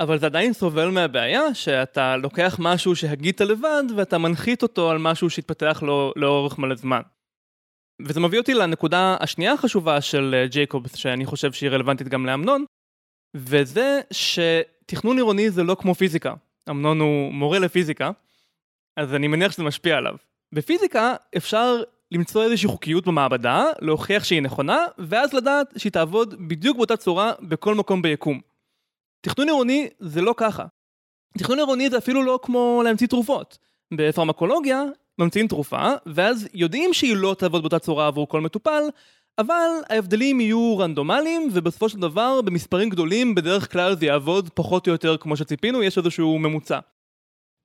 [0.01, 5.31] אבל זה עדיין סובל מהבעיה שאתה לוקח משהו שהגית לבד ואתה מנחית אותו על משהו
[5.31, 7.01] שהתפתח לו לאורך מלא זמן.
[8.07, 12.65] וזה מביא אותי לנקודה השנייה החשובה של אה, ג'ייקובס שאני חושב שהיא רלוונטית גם לאמנון,
[13.37, 16.35] וזה שתכנון עירוני זה לא כמו פיזיקה.
[16.71, 18.11] אמנון הוא מורה לפיזיקה,
[18.97, 20.15] אז אני מניח שזה משפיע עליו.
[20.55, 21.83] בפיזיקה אפשר
[22.13, 27.75] למצוא איזושהי חוקיות במעבדה, להוכיח שהיא נכונה, ואז לדעת שהיא תעבוד בדיוק באותה צורה בכל
[27.75, 28.50] מקום ביקום.
[29.21, 30.65] תכנון עירוני זה לא ככה.
[31.39, 33.59] תכנון עירוני זה אפילו לא כמו להמציא תרופות.
[33.95, 34.83] בפרמקולוגיה
[35.19, 38.83] ממציאים תרופה, ואז יודעים שהיא לא תעבוד באותה צורה עבור כל מטופל,
[39.39, 44.93] אבל ההבדלים יהיו רנדומליים, ובסופו של דבר במספרים גדולים בדרך כלל זה יעבוד פחות או
[44.93, 46.79] יותר כמו שציפינו, יש איזשהו ממוצע.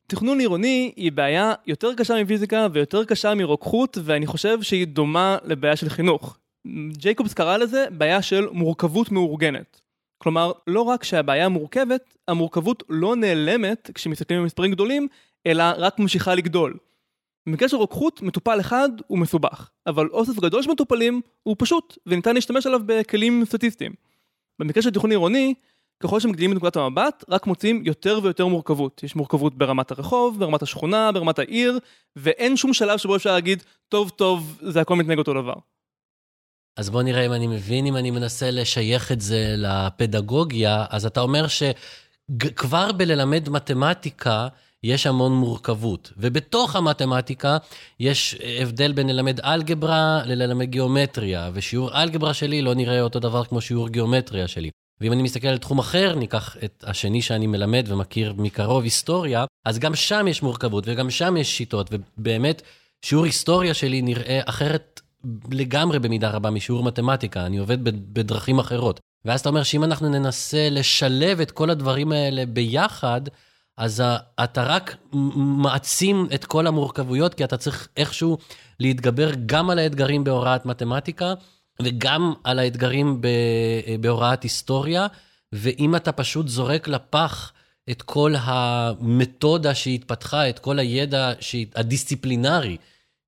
[0.07, 5.75] תכנון עירוני היא בעיה יותר קשה מפיזיקה ויותר קשה מרוקחות, ואני חושב שהיא דומה לבעיה
[5.75, 6.37] של חינוך.
[6.91, 9.84] ג'ייקובס קרא לזה בעיה של מורכבות מאורגנת.
[10.26, 15.07] כלומר, לא רק שהבעיה מורכבת, המורכבות לא נעלמת כשמסתכלים במספרים גדולים,
[15.47, 16.78] אלא רק ממשיכה לגדול.
[17.47, 22.36] במקרה של רוקחות, מטופל אחד הוא מסובך, אבל אוסף גדול של מטופלים הוא פשוט, וניתן
[22.36, 23.91] להשתמש עליו בכלים סטטיסטיים.
[24.59, 25.53] במקרה של תיכון עירוני,
[26.03, 29.03] ככל שמגדילים את נקודת המבט, רק מוצאים יותר ויותר מורכבות.
[29.03, 31.80] יש מורכבות ברמת הרחוב, ברמת השכונה, ברמת העיר,
[32.15, 35.55] ואין שום שלב שבו אפשר להגיד, טוב טוב, זה הכל מתנהג אותו דבר.
[36.78, 41.21] אז בוא נראה אם אני מבין, אם אני מנסה לשייך את זה לפדגוגיה, אז אתה
[41.21, 44.47] אומר שכבר בללמד מתמטיקה,
[44.84, 46.11] יש המון מורכבות.
[46.17, 47.57] ובתוך המתמטיקה
[47.99, 53.61] יש הבדל בין ללמד אלגברה לללמד גיאומטריה, ושיעור אלגברה שלי לא נראה אותו דבר כמו
[53.61, 54.69] שיעור גיאומטריה שלי.
[55.01, 59.80] ואם אני מסתכל על תחום אחר, ניקח את השני שאני מלמד ומכיר מקרוב, היסטוריה, אז
[59.80, 62.61] גם שם יש מורכבות וגם שם יש שיטות, ובאמת,
[63.01, 64.94] שיעור היסטוריה שלי נראה אחרת
[65.51, 68.99] לגמרי במידה רבה משיעור מתמטיקה, אני עובד בדרכים אחרות.
[69.26, 73.21] ואז אתה אומר שאם אנחנו ננסה לשלב את כל הדברים האלה ביחד,
[73.78, 74.03] אז
[74.43, 74.95] אתה רק
[75.36, 78.38] מעצים את כל המורכבויות, כי אתה צריך איכשהו
[78.80, 81.34] להתגבר גם על האתגרים בהוראת מתמטיקה,
[81.82, 83.21] וגם על האתגרים
[83.99, 85.07] בהוראת היסטוריה,
[85.51, 87.51] ואם אתה פשוט זורק לפח
[87.91, 91.32] את כל המתודה שהתפתחה, את כל הידע
[91.76, 92.78] הדיסציפלינרי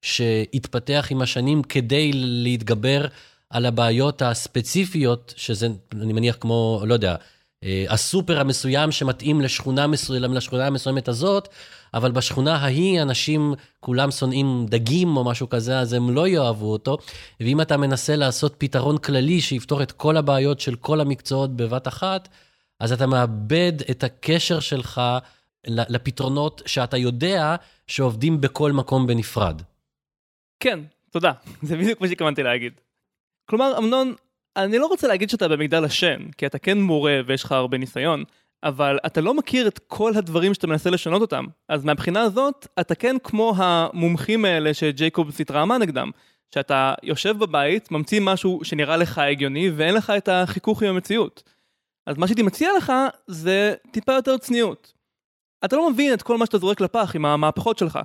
[0.02, 3.06] שהתפתח עם השנים כדי להתגבר
[3.50, 7.16] על הבעיות הספציפיות, שזה, אני מניח, כמו, לא יודע,
[7.64, 11.50] אה, הסופר המסוים שמתאים לשכונה מסוימת, לשכונה המסוימת הזאת,
[11.94, 16.98] אבל בשכונה ההיא אנשים כולם שונאים דגים או משהו כזה, אז הם לא יאהבו אותו.
[17.40, 22.28] ואם אתה מנסה לעשות פתרון כללי שיפתור את כל הבעיות של כל המקצועות בבת אחת,
[22.80, 25.02] אז אתה מאבד את הקשר שלך
[25.68, 27.56] לפתרונות שאתה יודע
[27.88, 29.62] שעובדים בכל מקום בנפרד.
[30.60, 30.80] כן,
[31.12, 31.32] תודה.
[31.68, 32.74] זה בדיוק מה שהתכוונתי להגיד.
[33.50, 34.14] כלומר, אמנון,
[34.56, 38.24] אני לא רוצה להגיד שאתה במגדל השן, כי אתה כן מורה ויש לך הרבה ניסיון,
[38.64, 41.46] אבל אתה לא מכיר את כל הדברים שאתה מנסה לשנות אותם.
[41.70, 46.12] אז מהבחינה הזאת, אתה כן כמו המומחים האלה שג'ייקובס התרעמה נגדם,
[46.54, 51.44] שאתה יושב בבית, ממציא משהו שנראה לך הגיוני, ואין לך את החיכוך עם המציאות.
[52.06, 52.94] אז מה שהייתי מציע לך,
[53.28, 54.94] זה טיפה יותר צניעות.
[55.66, 58.00] אתה לא מבין את כל מה שאתה זורק לפח עם המהפכות שלך.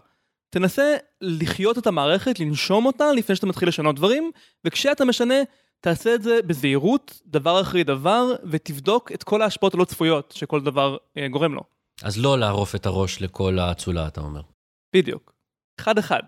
[0.53, 4.31] תנסה לחיות את המערכת, לנשום אותה לפני שאתה מתחיל לשנות דברים,
[4.65, 5.35] וכשאתה משנה,
[5.81, 10.97] תעשה את זה בזהירות, דבר אחרי דבר, ותבדוק את כל ההשפעות הלא צפויות שכל דבר
[11.17, 11.61] אה, גורם לו.
[12.03, 14.41] אז לא לערוף את הראש לכל האצולה, אתה אומר.
[14.95, 15.33] בדיוק.
[15.81, 16.23] אחד אחד.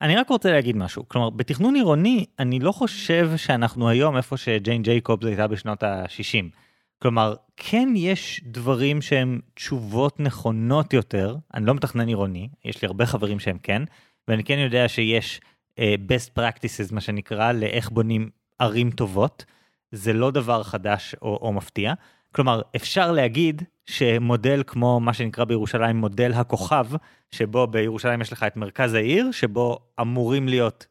[0.00, 4.82] אני רק רוצה להגיד משהו, כלומר, בתכנון עירוני, אני לא חושב שאנחנו היום איפה שג'יין
[4.82, 6.56] ג'ייקובס הייתה בשנות ה-60.
[7.02, 13.06] כלומר, כן יש דברים שהם תשובות נכונות יותר, אני לא מתכנן עירוני, יש לי הרבה
[13.06, 13.82] חברים שהם כן,
[14.28, 15.40] ואני כן יודע שיש
[15.70, 19.44] uh, best practices, מה שנקרא, לאיך בונים ערים טובות.
[19.92, 21.92] זה לא דבר חדש או, או מפתיע.
[22.34, 26.86] כלומר, אפשר להגיד שמודל כמו מה שנקרא בירושלים מודל הכוכב,
[27.30, 30.86] שבו בירושלים יש לך את מרכז העיר, שבו אמורים להיות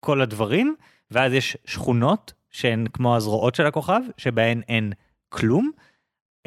[0.00, 0.74] כל הדברים,
[1.10, 4.92] ואז יש שכונות שהן כמו הזרועות של הכוכב, שבהן אין
[5.36, 5.70] כלום.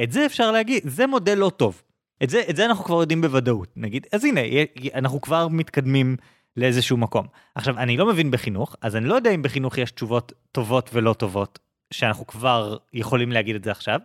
[0.04, 1.82] את זה אפשר להגיד, זה מודל לא טוב.
[2.24, 3.70] את זה, את זה אנחנו כבר יודעים בוודאות.
[3.76, 4.42] נגיד, אז הנה,
[4.94, 6.18] אנחנו כבר מתקדמים
[6.58, 7.28] לאיזשהו מקום.
[7.56, 11.14] עכשיו, אני לא מבין בחינוך, אז אני לא יודע אם בחינוך יש תשובות טובות ולא
[11.14, 11.60] טובות,
[11.94, 14.00] שאנחנו כבר יכולים להגיד את זה עכשיו,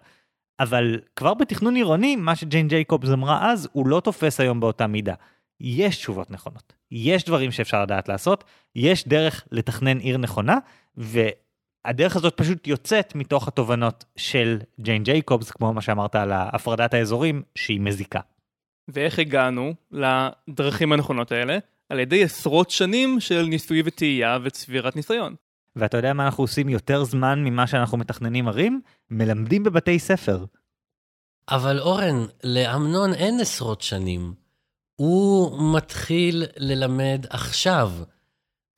[0.60, 5.14] אבל כבר בתכנון עירוני, מה שג'יין ג'ייקובס אמרה אז, הוא לא תופס היום באותה מידה.
[5.60, 8.44] יש תשובות נכונות, יש דברים שאפשר לדעת לעשות,
[8.76, 10.58] יש דרך לתכנן עיר נכונה,
[11.86, 17.42] והדרך הזאת פשוט יוצאת מתוך התובנות של ג'יין ג'ייקובס, כמו מה שאמרת על הפרדת האזורים,
[17.54, 18.20] שהיא מזיקה.
[18.88, 21.58] ואיך הגענו לדרכים הנכונות האלה?
[21.88, 25.34] על ידי עשרות שנים של ניסוי וטעייה וצבירת ניסיון.
[25.76, 28.80] ואתה יודע מה אנחנו עושים יותר זמן ממה שאנחנו מתכננים ערים?
[29.10, 30.44] מלמדים בבתי ספר.
[31.48, 34.34] אבל אורן, לאמנון אין עשרות שנים.
[34.96, 37.90] הוא מתחיל ללמד עכשיו.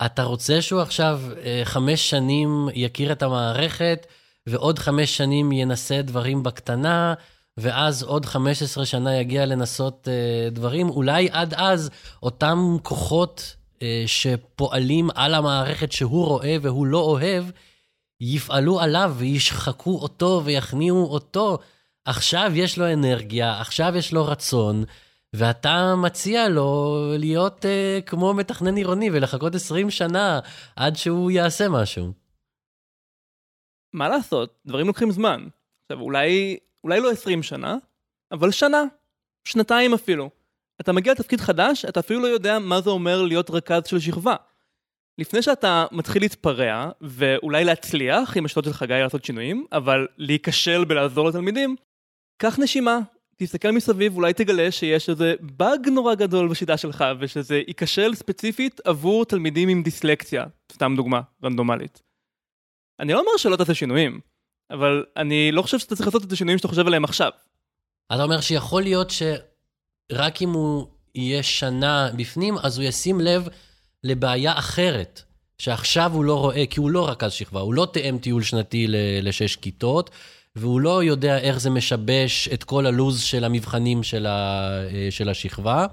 [0.07, 4.07] אתה רוצה שהוא עכשיו אה, חמש שנים יכיר את המערכת,
[4.47, 7.15] ועוד חמש שנים ינסה דברים בקטנה,
[7.57, 11.91] ואז עוד 15 שנה יגיע לנסות uh, דברים, אולי עד אז
[12.23, 17.45] אותם כוחות uh, שפועלים על המערכת שהוא רואה והוא לא אוהב,
[18.21, 21.59] יפעלו עליו וישחקו אותו ויכניעו אותו.
[22.05, 24.85] עכשיו יש לו אנרגיה, עכשיו יש לו רצון,
[25.39, 30.41] ואתה מציע לו להיות uh, כמו מתכנן עירוני ולחכות 20 שנה
[30.77, 32.13] עד שהוא יעשה משהו.
[33.93, 35.49] מה לעשות, דברים לוקחים זמן.
[35.85, 37.77] עכשיו, אולי אולי לא 20 שנה,
[38.33, 38.83] אבל שנה,
[39.45, 40.31] שנתיים אפילו.
[40.81, 44.37] אתה מגיע לתפקיד חדש, אתה אפילו לא יודע מה זה אומר להיות רכז של שכבה.
[45.19, 51.29] לפני שאתה מתחיל להתפרע, ואולי להצליח עם השיטות של חגי לעשות שינויים, אבל להיכשל בלעזור
[51.29, 51.77] לתלמידים,
[52.43, 52.99] קח נשימה,
[53.37, 59.25] תסתכל מסביב, אולי תגלה שיש איזה באג נורא גדול בשיטה שלך, ושזה ייכשל ספציפית עבור
[59.25, 62.03] תלמידים עם דיסלקציה, סתם דוגמה, רנדומלית.
[63.01, 64.21] אני לא אומר שלא תעשה שינויים,
[64.71, 67.31] אבל אני לא חושב שאתה צריך לעשות את השינויים שאתה חושב עליהם עכשיו.
[68.15, 73.49] אתה אומר שיכול להיות שרק אם הוא יהיה שנה בפנים, אז הוא ישים לב
[74.05, 75.23] לבעיה אחרת,
[75.59, 78.87] שעכשיו הוא לא רואה, כי הוא לא רכז שכבה, הוא לא תאם טיול שנתי
[79.23, 80.11] לשש כיתות,
[80.57, 84.71] והוא לא יודע איך זה משבש את כל הלו"ז של המבחנים של, ה,
[85.11, 85.87] של השכבה.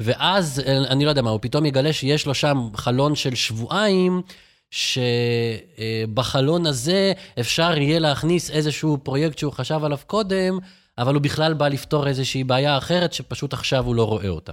[0.00, 4.22] ואז, אני לא יודע מה, הוא פתאום יגלה שיש לו שם חלון של שבועיים,
[4.70, 10.58] שבחלון הזה אפשר יהיה להכניס איזשהו פרויקט שהוא חשב עליו קודם,
[10.98, 14.52] אבל הוא בכלל בא לפתור איזושהי בעיה אחרת שפשוט עכשיו הוא לא רואה אותה.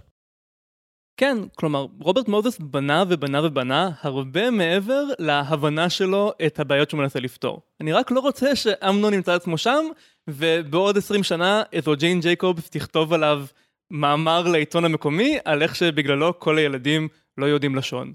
[1.17, 7.19] כן, כלומר, רוברט מוזס בנה ובנה ובנה הרבה מעבר להבנה שלו את הבעיות שהוא מנסה
[7.19, 7.61] לפתור.
[7.81, 9.85] אני רק לא רוצה שאמנון ימצא עצמו שם,
[10.27, 13.45] ובעוד 20 שנה איזו ג'יין ג'ייקובס תכתוב עליו
[13.91, 17.07] מאמר לעיתון המקומי על איך שבגללו כל הילדים
[17.37, 18.13] לא יודעים לשון.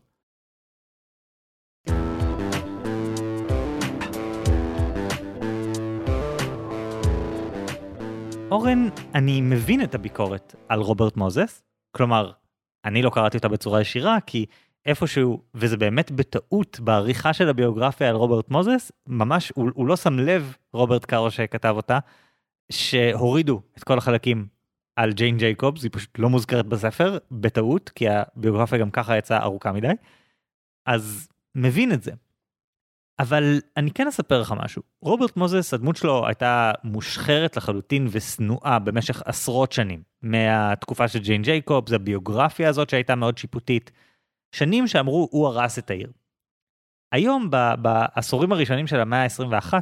[8.51, 11.63] אורן, אני מבין את הביקורת על רוברט מוזס,
[11.97, 12.33] כלומר,
[12.87, 14.47] אני לא קראתי אותה בצורה ישירה, כי
[14.87, 20.19] איפשהו, וזה באמת בטעות בעריכה של הביוגרפיה על רוברט מוזס, ממש, הוא, הוא לא שם
[20.19, 21.99] לב, רוברט קארו שכתב אותה,
[22.73, 24.47] שהורידו את כל החלקים
[24.97, 29.73] על ג'יין ג'ייקובס, היא פשוט לא מוזכרת בספר, בטעות, כי הביוגרפיה גם ככה יצאה ארוכה
[29.73, 29.93] מדי.
[30.87, 32.13] אז מבין את זה.
[33.19, 34.83] אבל אני כן אספר לך משהו.
[35.03, 40.03] רוברט מוזס, הדמות שלו הייתה מושחרת לחלוטין ושנואה במשך עשרות שנים.
[40.23, 43.91] מהתקופה של ג'יין ג'ייקובס, הביוגרפיה הזאת שהייתה מאוד שיפוטית.
[44.53, 46.13] שנים שאמרו, הוא הרס את העיר.
[47.13, 49.75] היום, בעשורים הראשונים של המאה ה-21,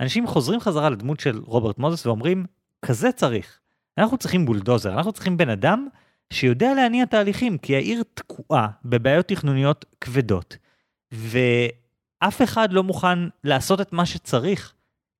[0.00, 2.46] אנשים חוזרים חזרה לדמות של רוברט מוזס ואומרים,
[2.84, 3.60] כזה צריך.
[3.98, 5.88] אנחנו צריכים בולדוזר, אנחנו צריכים בן אדם
[6.32, 10.56] שיודע להניע תהליכים, כי העיר תקועה בבעיות תכנוניות כבדות,
[12.22, 14.72] ואף אחד לא מוכן לעשות את מה שצריך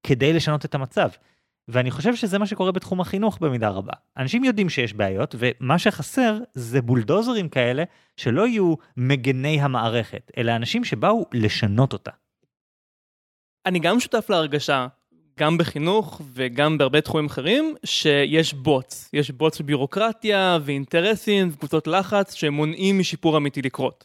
[0.06, 1.08] כדי לשנות את המצב.
[1.68, 3.92] ואני חושב שזה מה שקורה בתחום החינוך במידה רבה.
[4.16, 7.84] אנשים יודעים שיש בעיות, ומה שחסר זה בולדוזרים כאלה
[8.16, 12.10] שלא יהיו מגני המערכת, אלא אנשים שבאו לשנות אותה.
[13.66, 14.86] אני גם שותף להרגשה,
[15.38, 19.10] גם בחינוך וגם בהרבה תחומים אחרים, שיש בוץ.
[19.12, 24.04] יש בוץ של ביורוקרטיה ואינטרסים וקבוצות לחץ שמונעים משיפור אמיתי לקרות.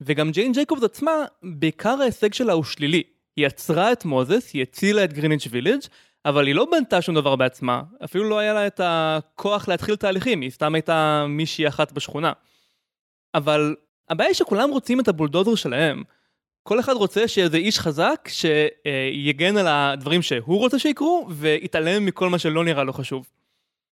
[0.00, 3.02] וגם ג'יין ג'ייקובס עצמה, בעיקר ההישג שלה הוא שלילי.
[3.36, 5.80] היא עצרה את מוזס, היא הצילה את גריניץ' וילג',
[6.24, 10.40] אבל היא לא בנתה שום דבר בעצמה, אפילו לא היה לה את הכוח להתחיל תהליכים,
[10.40, 12.32] היא סתם הייתה מישהי אחת בשכונה.
[13.34, 13.76] אבל
[14.08, 16.02] הבעיה היא שכולם רוצים את הבולדוזר שלהם.
[16.62, 22.38] כל אחד רוצה שאיזה איש חזק שיגן על הדברים שהוא רוצה שיקרו, ויתעלם מכל מה
[22.38, 23.28] שלא נראה לו חשוב.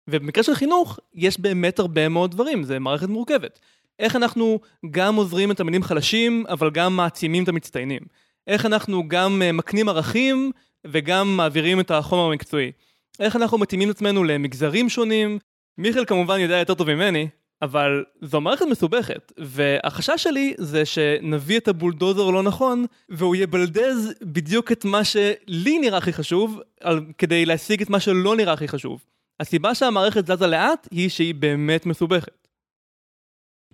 [0.09, 3.59] ובמקרה של חינוך, יש באמת הרבה מאוד דברים, זה מערכת מורכבת.
[4.03, 4.59] איך אנחנו
[4.91, 8.01] גם עוזרים לתלמידים חלשים, אבל גם מעצימים את המצטיינים.
[8.47, 10.51] איך אנחנו גם אה, מקנים ערכים,
[10.87, 12.71] וגם מעבירים את החומר המקצועי.
[13.19, 15.39] איך אנחנו מתאימים את עצמנו למגזרים שונים.
[15.77, 17.27] מיכאל כמובן יודע יותר טוב ממני,
[17.61, 24.71] אבל זו מערכת מסובכת, והחשש שלי זה שנביא את הבולדוזר לא נכון, והוא יבלדז בדיוק
[24.71, 29.05] את מה שלי נראה הכי חשוב, על, כדי להשיג את מה שלא נראה הכי חשוב.
[29.39, 32.42] הסיבה שהמערכת זזה לאט היא שהיא באמת מסובכת.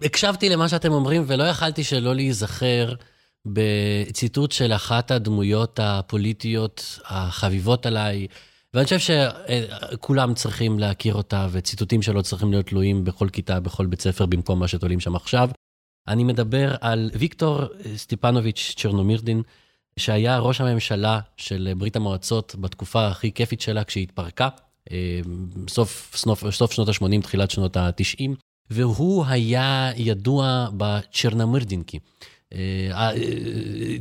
[0.02, 2.93] הקשבתי למה שאתם אומרים ולא יכלתי שלא להיזכר
[3.45, 8.28] בציטוט של אחת הדמויות הפוליטיות החביבות עליי,
[8.74, 14.02] ואני חושב שכולם צריכים להכיר אותה, וציטוטים שלו צריכים להיות תלויים בכל כיתה, בכל בית
[14.02, 15.50] ספר, במקום מה שתולים שם עכשיו.
[16.08, 17.62] אני מדבר על ויקטור
[17.95, 19.41] סטיפנוביץ' צ'רנומירדין,
[20.00, 24.50] שהיה ראש הממשלה של ברית המועצות בתקופה הכי כיפית שלה כשהיא התפרקה,
[24.91, 25.20] אה,
[25.68, 28.30] סוף, סוף, סוף שנות ה-80, תחילת שנות ה-90,
[28.72, 31.99] והוא היה ידוע בצ'רנומירדינקי.
[32.53, 32.59] אה,
[32.91, 33.13] אה,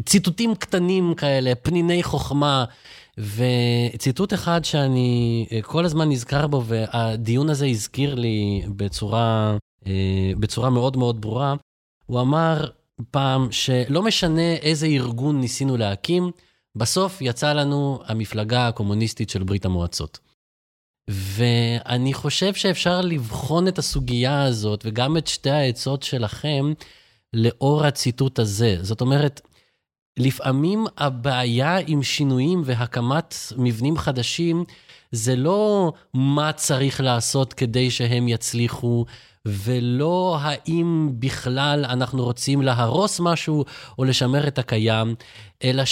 [0.07, 2.65] ציטוטים קטנים כאלה, פניני חוכמה,
[3.19, 9.57] וציטוט אחד שאני אה, כל הזמן נזכר בו, והדיון הזה הזכיר לי בצורה,
[10.39, 11.55] בצורה מאוד מאוד ברורה,
[12.07, 12.71] הוא אמר
[13.11, 16.31] פעם שלא משנה איזה ארגון ניסינו להקים,
[16.77, 20.19] בסוף יצא לנו המפלגה הקומוניסטית של ברית המועצות.
[21.09, 26.73] ואני חושב שאפשר לבחון את הסוגיה הזאת, וגם את שתי העצות שלכם,
[27.33, 28.77] לאור הציטוט הזה.
[28.81, 29.41] זאת אומרת,
[30.19, 34.65] לפעמים הבעיה עם שינויים והקמת מבנים חדשים,
[35.13, 39.05] זה לא מה צריך לעשות כדי שהם יצליחו,
[39.47, 43.65] ולא האם בכלל אנחנו רוצים להרוס משהו
[43.99, 45.15] או לשמר את הקיים,
[45.65, 45.85] אלא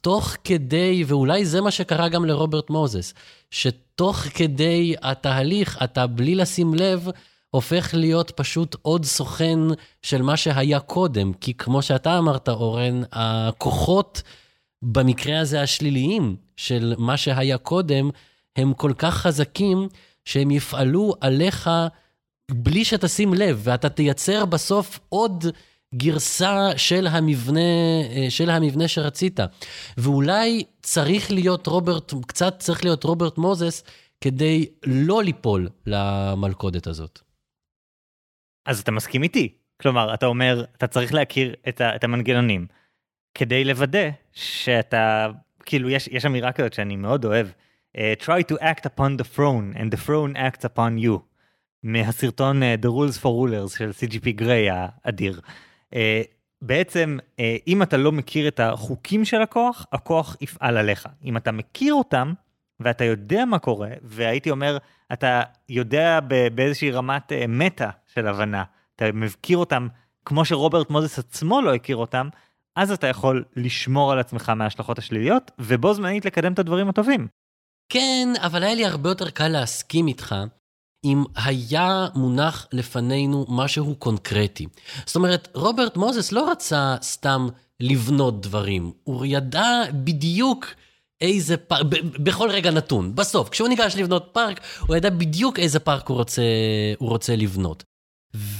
[0.00, 3.14] שתוך כדי, ואולי זה מה שקרה גם לרוברט מוזס,
[3.50, 7.08] שתוך כדי התהליך, אתה בלי לשים לב,
[7.50, 9.58] הופך להיות פשוט עוד סוכן
[10.02, 11.32] של מה שהיה קודם.
[11.32, 14.22] כי כמו שאתה אמרת, אורן, הכוחות,
[14.82, 18.10] במקרה הזה השליליים של מה שהיה קודם,
[18.56, 19.88] הם כל כך חזקים,
[20.24, 21.70] שהם יפעלו עליך
[22.50, 25.44] בלי שתשים לב, ואתה תייצר בסוף עוד
[25.94, 27.60] גרסה של המבנה,
[28.28, 29.40] של המבנה שרצית.
[29.96, 33.84] ואולי צריך להיות רוברט, קצת צריך להיות רוברט מוזס,
[34.20, 37.20] כדי לא ליפול למלכודת הזאת.
[38.66, 39.52] אז אתה מסכים איתי.
[39.80, 42.66] כלומר, אתה אומר, אתה צריך להכיר את, ה, את המנגנונים,
[43.34, 45.28] כדי לוודא שאתה,
[45.66, 47.46] כאילו, יש, יש אמירה כזאת שאני מאוד אוהב,
[47.96, 51.18] uh, try to act upon the throne and the throne acts upon you,
[51.82, 55.40] מהסרטון uh, The Rules for Rulers של CGP גריי האדיר.
[55.94, 55.96] Uh,
[56.62, 61.08] בעצם, uh, אם אתה לא מכיר את החוקים של הכוח, הכוח יפעל עליך.
[61.24, 62.32] אם אתה מכיר אותם,
[62.80, 64.78] ואתה יודע מה קורה, והייתי אומר,
[65.12, 66.20] אתה יודע
[66.54, 68.64] באיזושהי רמת uh, מטה של הבנה,
[68.96, 69.88] אתה מכיר אותם
[70.24, 72.28] כמו שרוברט מוזס עצמו לא הכיר אותם,
[72.76, 77.28] אז אתה יכול לשמור על עצמך מההשלכות השליליות, ובו זמנית לקדם את הדברים הטובים.
[77.88, 80.34] כן, אבל היה לי הרבה יותר קל להסכים איתך,
[81.06, 84.66] אם היה מונח לפנינו משהו קונקרטי.
[85.06, 87.48] זאת אומרת, רוברט מוזס לא רצה סתם
[87.80, 90.66] לבנות דברים, הוא ידע בדיוק
[91.20, 91.86] איזה פארק,
[92.18, 96.42] בכל רגע נתון, בסוף, כשהוא ניגש לבנות פארק, הוא ידע בדיוק איזה פארק הוא רוצה,
[96.98, 97.84] הוא רוצה לבנות.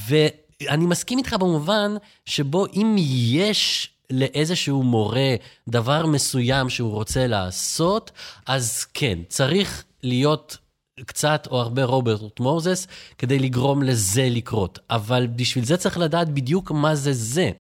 [0.09, 1.95] ואני מסכים איתך במובן
[2.25, 5.35] שבו אם יש לאיזשהו מורה
[5.69, 8.11] דבר מסוים שהוא רוצה לעשות,
[8.47, 10.57] אז כן, צריך להיות
[11.05, 12.87] קצת או הרבה רוברט מוזס
[13.19, 14.79] כדי לגרום לזה לקרות.
[14.91, 17.51] אבל בשביל זה צריך לדעת בדיוק מה זה זה.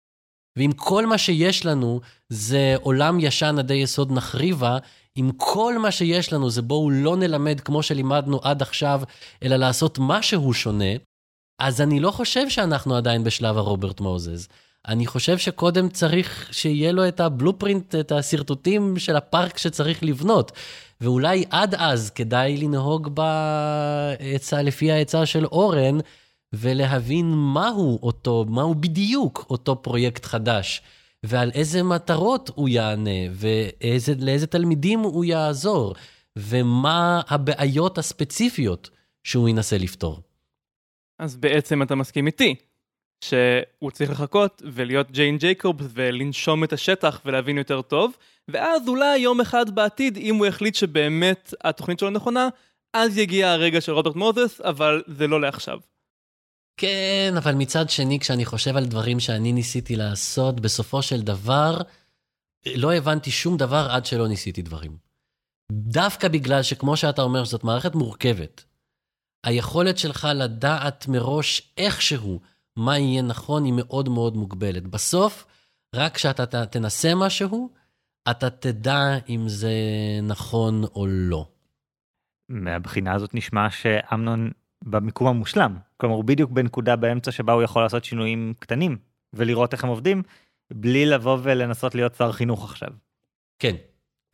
[0.59, 4.78] ואם כל מה שיש לנו זה עולם ישן עדי יסוד נחריבה,
[5.16, 9.03] אם כל מה שיש לנו זה בואו לא נלמד כמו שלימדנו עד עכשיו,
[9.43, 10.95] אלא לעשות משהו שונה,
[11.61, 14.49] אז אני לא חושב שאנחנו עדיין בשלב הרוברט מוזס.
[14.89, 20.53] אני חושב שקודם צריך שיהיה לו את הבלופרינט, את השרטוטים של הפארק שצריך לבנות.
[21.01, 25.99] ואולי עד אז כדאי לנהוג בעצה, לפי העצה של אורן,
[26.53, 30.82] ולהבין מהו אותו, מהו בדיוק אותו פרויקט חדש,
[31.22, 35.94] ועל איזה מטרות הוא יענה, ולאיזה תלמידים הוא יעזור,
[36.36, 38.90] ומה הבעיות הספציפיות
[39.24, 40.20] שהוא ינסה לפתור.
[41.18, 42.55] אז בעצם אתה מסכים איתי,
[43.25, 48.17] שהוא צריך לחכות ולהיות ג'יין ג'ייקובס ולנשום את השטח ולהבין יותר טוב,
[48.49, 52.49] ואז אולי יום אחד בעתיד, אם הוא יחליט שבאמת התוכנית שלו נכונה,
[52.95, 55.79] אז יגיע הרגע של רוברט מוזס, אבל זה לא לעכשיו.
[56.77, 61.79] כן, אבל מצד שני, כשאני חושב על דברים שאני ניסיתי לעשות, בסופו של דבר,
[62.67, 64.97] לא הבנתי שום דבר עד שלא ניסיתי דברים.
[65.73, 68.64] דווקא בגלל שכמו שאתה אומר, זאת מערכת מורכבת.
[69.47, 72.41] היכולת שלך לדעת מראש איכשהו
[72.77, 74.87] מה יהיה נכון היא מאוד מאוד מוגבלת.
[74.87, 75.47] בסוף,
[75.95, 77.70] רק כשאתה תנסה משהו,
[78.31, 79.72] אתה תדע אם זה
[80.22, 81.49] נכון או לא.
[82.49, 84.51] מהבחינה הזאת נשמע שאמנון
[84.85, 85.77] במיקום המושלם.
[85.97, 88.99] כלומר, הוא בדיוק בנקודה באמצע שבה הוא יכול לעשות שינויים קטנים
[89.33, 90.22] ולראות איך הם עובדים,
[90.72, 92.89] בלי לבוא ולנסות להיות שר חינוך עכשיו.
[93.59, 93.77] כן,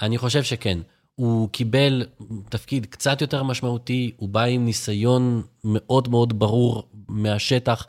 [0.00, 0.78] אני חושב שכן.
[1.14, 2.06] הוא קיבל
[2.48, 7.86] תפקיד קצת יותר משמעותי, הוא בא עם ניסיון מאוד מאוד ברור מהשטח.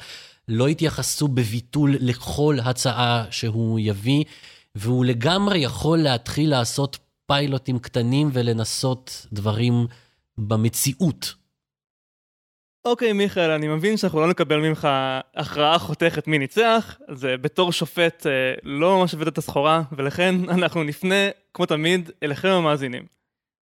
[0.47, 4.23] לא התייחסו בביטול לכל הצעה שהוא יביא,
[4.75, 9.87] והוא לגמרי יכול להתחיל לעשות פיילוטים קטנים ולנסות דברים
[10.37, 11.33] במציאות.
[12.85, 14.87] אוקיי, okay, מיכאל, אני מבין שאנחנו לא נקבל ממך
[15.35, 20.83] הכרעה חותכת מי ניצח, זה בתור שופט אה, לא ממש הבאת את הסחורה, ולכן אנחנו
[20.83, 21.15] נפנה,
[21.53, 23.03] כמו תמיד, אליכם המאזינים.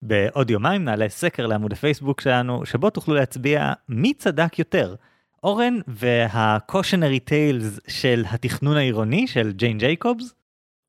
[0.02, 4.96] בעוד יומיים נעלה סקר לעמוד הפייסבוק שלנו, שבו תוכלו להצביע מי צדק יותר.
[5.44, 10.34] אורן וה-cautionary tales של התכנון העירוני של ג'יין ג'ייקובס,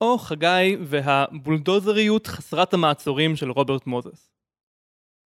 [0.01, 4.31] או חגי והבולדוזריות חסרת המעצורים של רוברט מוזס.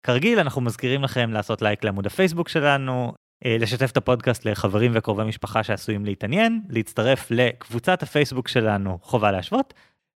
[0.03, 3.13] כרגיל אנחנו מזכירים לכם לעשות לייק לעמוד הפייסבוק שלנו,
[3.45, 9.73] אה, לשתף את הפודקאסט לחברים וקרובי משפחה שעשויים להתעניין, להצטרף לקבוצת הפייסבוק שלנו חובה להשוות.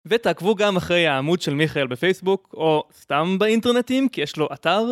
[0.06, 4.84] ותעקבו גם אחרי העמוד של מיכאל בפייסבוק, או סתם באינטרנטים, כי יש לו אתר,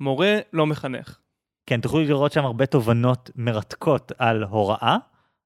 [0.00, 1.18] מורה לא מחנך.
[1.66, 4.96] כן, תוכלו לראות שם הרבה תובנות מרתקות על הוראה,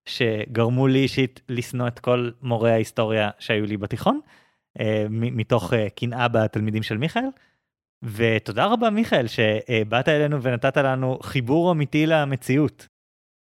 [0.08, 4.20] שגרמו לי אישית לשנוא את כל מורי ההיסטוריה שהיו לי בתיכון,
[4.80, 7.24] אה, מתוך אה, קנאה בתלמידים של מיכאל.
[8.02, 12.88] ותודה רבה מיכאל שבאת אלינו ונתת לנו חיבור אמיתי למציאות.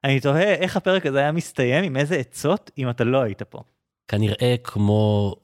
[0.05, 3.63] אני תוהה איך הפרק הזה היה מסתיים, עם איזה עצות, אם אתה לא היית פה.
[4.09, 5.35] כנראה כמו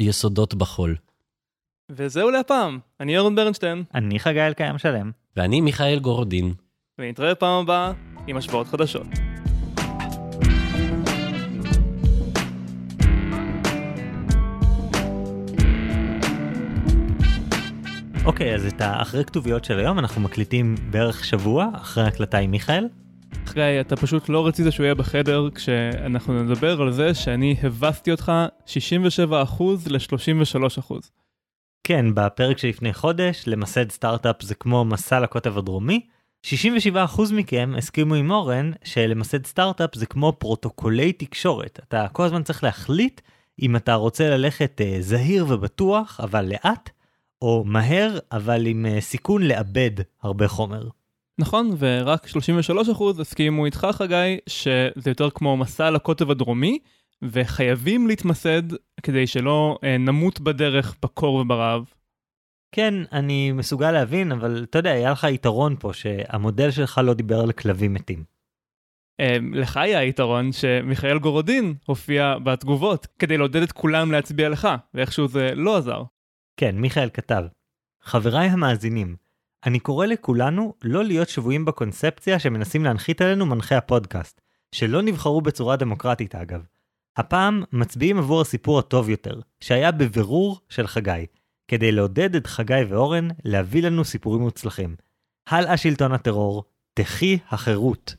[0.00, 0.96] יסודות בחול.
[1.90, 3.84] וזהו להפעם, אני אורן ברנשטיין.
[3.94, 5.10] אני חגי אלקיים שלם.
[5.36, 6.54] ואני מיכאל גורדין.
[6.98, 7.92] ונתראה בפעם הבאה
[8.26, 9.06] עם השפעות חדשות.
[18.24, 22.88] אוקיי, אז את האחרי כתוביות של היום אנחנו מקליטים בערך שבוע אחרי הקלטה עם מיכאל.
[23.46, 28.32] חגי, אתה פשוט לא רצית שהוא יהיה בחדר כשאנחנו נדבר על זה שאני הבסתי אותך
[28.66, 28.70] 67%
[29.86, 30.94] ל-33%.
[31.84, 36.06] כן, בפרק שלפני חודש, למסד סטארט-אפ זה כמו מסע לקוטב הדרומי,
[36.44, 41.80] 67% מכם הסכימו עם אורן שלמסד סטארט-אפ זה כמו פרוטוקולי תקשורת.
[41.88, 43.20] אתה כל הזמן צריך להחליט
[43.62, 46.90] אם אתה רוצה ללכת uh, זהיר ובטוח, אבל לאט,
[47.42, 49.90] או מהר, אבל עם uh, סיכון לאבד
[50.22, 50.88] הרבה חומר.
[51.38, 52.30] נכון, ורק 33%
[53.20, 56.78] הסכימו איתך חגי, שזה יותר כמו מסע לקוטב הדרומי,
[57.22, 58.62] וחייבים להתמסד
[59.02, 61.84] כדי שלא uh, נמות בדרך בקור וברעב.
[62.76, 67.40] כן, אני מסוגל להבין, אבל אתה יודע, היה לך יתרון פה שהמודל שלך לא דיבר
[67.40, 68.24] על כלבים מתים.
[69.20, 75.28] אמ, לך היה היתרון שמיכאל גורודין הופיע בתגובות כדי לעודד את כולם להצביע לך, ואיכשהו
[75.28, 76.02] זה לא עזר.
[76.56, 77.44] כן, מיכאל כתב,
[78.02, 79.16] חבריי המאזינים,
[79.66, 84.40] אני קורא לכולנו לא להיות שבויים בקונספציה שמנסים להנחית עלינו מנחי הפודקאסט,
[84.74, 86.62] שלא נבחרו בצורה דמוקרטית אגב.
[87.16, 91.26] הפעם מצביעים עבור הסיפור הטוב יותר, שהיה בבירור של חגי,
[91.68, 94.96] כדי לעודד את חגי ואורן להביא לנו סיפורים מוצלחים.
[95.48, 98.14] הלאה שלטון הטרור, תחי החירות.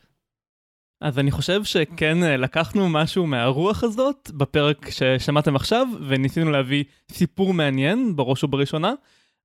[1.01, 7.53] אז אני חושב שכן אה, לקחנו משהו מהרוח הזאת בפרק ששמעתם עכשיו, וניסינו להביא סיפור
[7.53, 8.93] מעניין בראש ובראשונה,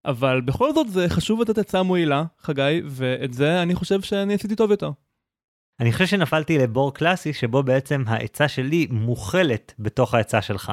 [0.04, 4.56] אבל בכל זאת זה חשוב לתת עצה מועילה, חגי, ואת זה אני חושב שאני עשיתי
[4.56, 4.90] טוב יותר.
[5.80, 10.72] אני חושב שנפלתי לבור קלאסי שבו בעצם העצה שלי מוכלת בתוך העצה שלך.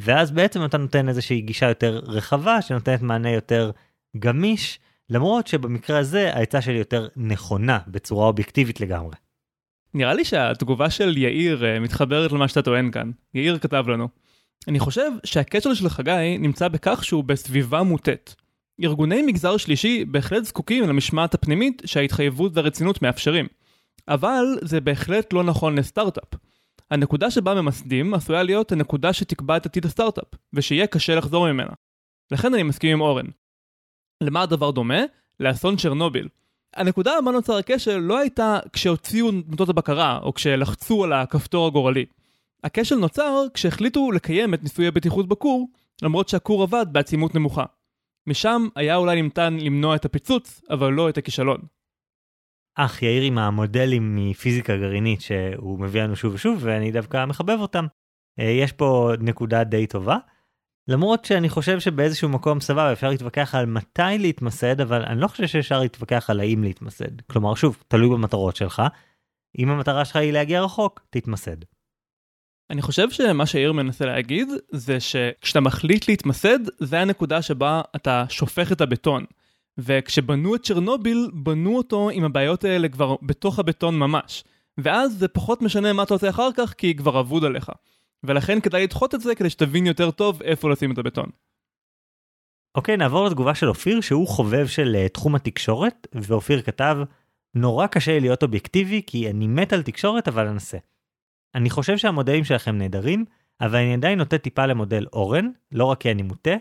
[0.00, 3.70] ואז בעצם אתה נותן איזושהי גישה יותר רחבה שנותנת מענה יותר
[4.18, 4.78] גמיש,
[5.10, 9.14] למרות שבמקרה הזה העצה שלי יותר נכונה בצורה אובייקטיבית לגמרי.
[9.94, 13.10] נראה לי שהתגובה של יאיר אה, מתחברת למה שאתה טוען כאן.
[13.34, 14.08] יאיר כתב לנו.
[14.68, 18.36] אני חושב שהקשר של חגי נמצא בכך שהוא בסביבה מוטית.
[18.84, 23.46] ארגוני מגזר שלישי בהחלט זקוקים למשמעת הפנימית שההתחייבות והרצינות מאפשרים.
[24.08, 26.34] אבל זה בהחלט לא נכון לסטארט-אפ.
[26.90, 31.72] הנקודה שבה ממסדים עשויה להיות הנקודה שתקבע את עתיד הסטארט-אפ, ושיהיה קשה לחזור ממנה.
[32.30, 33.26] לכן אני מסכים עם אורן.
[34.22, 35.00] למה הדבר דומה?
[35.40, 36.28] לאסון צ'רנוביל.
[36.76, 42.04] הנקודה בה נוצר הכשל לא הייתה כשהוציאו נוטות הבקרה, או כשלחצו על הכפתור הגורלי.
[42.64, 45.68] הכשל נוצר כשהחליטו לקיים את ניסוי הבטיחות בכור,
[46.02, 47.64] למרות שהכור עבד בעצימות נמוכה.
[48.26, 51.60] משם היה אולי ניתן למנוע את הפיצוץ, אבל לא את הכישלון.
[52.74, 57.86] אח יאיר עם המודלים מפיזיקה גרעינית שהוא מביא לנו שוב ושוב ואני דווקא מחבב אותם.
[58.40, 60.16] אה, יש פה נקודה די טובה.
[60.88, 65.46] למרות שאני חושב שבאיזשהו מקום סבבה אפשר להתווכח על מתי להתמסד אבל אני לא חושב
[65.46, 67.20] שאפשר להתווכח על האם להתמסד.
[67.30, 68.82] כלומר שוב תלוי במטרות שלך.
[69.58, 71.56] אם המטרה שלך היא להגיע רחוק תתמסד.
[72.70, 78.72] אני חושב שמה שיאיר מנסה להגיד זה שכשאתה מחליט להתמסד זה הנקודה שבה אתה שופך
[78.72, 79.24] את הבטון.
[79.82, 84.44] וכשבנו את צ'רנוביל, בנו אותו עם הבעיות האלה כבר בתוך הבטון ממש.
[84.78, 87.70] ואז זה פחות משנה מה אתה עושה אחר כך, כי כבר אבוד עליך.
[88.24, 91.30] ולכן כדאי לדחות את זה כדי שתבין יותר טוב איפה לשים את הבטון.
[92.74, 96.96] אוקיי, נעבור לתגובה של אופיר, שהוא חובב של uh, תחום התקשורת, ואופיר כתב,
[97.54, 100.78] נורא קשה להיות אובייקטיבי, כי אני מת על תקשורת, אבל אנסה.
[101.54, 103.24] אני חושב שהמודלים שלכם נהדרים,
[103.60, 106.54] אבל אני עדיין נוטה טיפה למודל אורן, לא רק כי אני מוטה.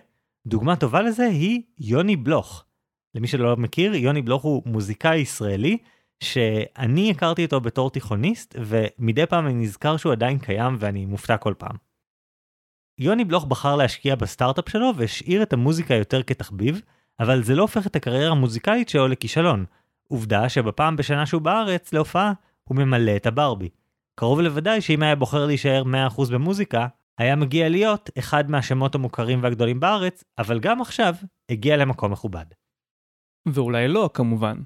[0.48, 2.66] דוגמה טובה לזה היא יוני בלוך.
[3.16, 5.78] למי שלא מכיר, יוני בלוך הוא מוזיקאי ישראלי,
[6.24, 11.54] שאני הכרתי אותו בתור תיכוניסט, ומדי פעם אני נזכר שהוא עדיין קיים ואני מופתע כל
[11.58, 11.76] פעם.
[12.98, 16.82] יוני בלוך בחר להשקיע בסטארט-אפ שלו והשאיר את המוזיקה יותר כתחביב,
[17.20, 19.66] אבל זה לא הופך את הקריירה המוזיקאית שלו לכישלון.
[20.08, 22.34] עובדה שבפעם בשנה שהוא בארץ להופעה,
[22.64, 23.70] הוא ממלא את הברבי.
[24.16, 25.84] קרוב לוודאי שאם היה בוחר להישאר
[26.18, 26.88] 100% במוזיקה,
[27.18, 31.16] היה מגיע להיות אחד מהשמות המוכרים והגדולים בארץ, אבל גם עכשיו
[31.50, 32.46] הגיע למקום מכובד.
[33.46, 34.58] ואולי לא, כמובן.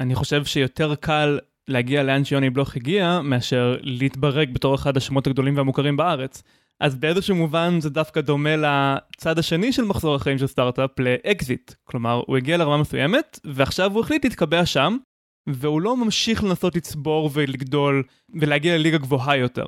[0.00, 5.56] אני חושב שיותר קל להגיע לאן שיוני בלוך הגיע, מאשר להתברג בתור אחד השמות הגדולים
[5.56, 6.42] והמוכרים בארץ.
[6.80, 11.72] אז באיזשהו מובן זה דווקא דומה לצד השני של מחזור החיים של סטארט-אפ, לאקזיט.
[11.84, 14.96] כלומר, הוא הגיע לרמה מסוימת, ועכשיו הוא החליט להתקבע שם,
[15.48, 18.02] והוא לא ממשיך לנסות לצבור ולגדול
[18.40, 19.66] ולהגיע לליגה גבוהה יותר.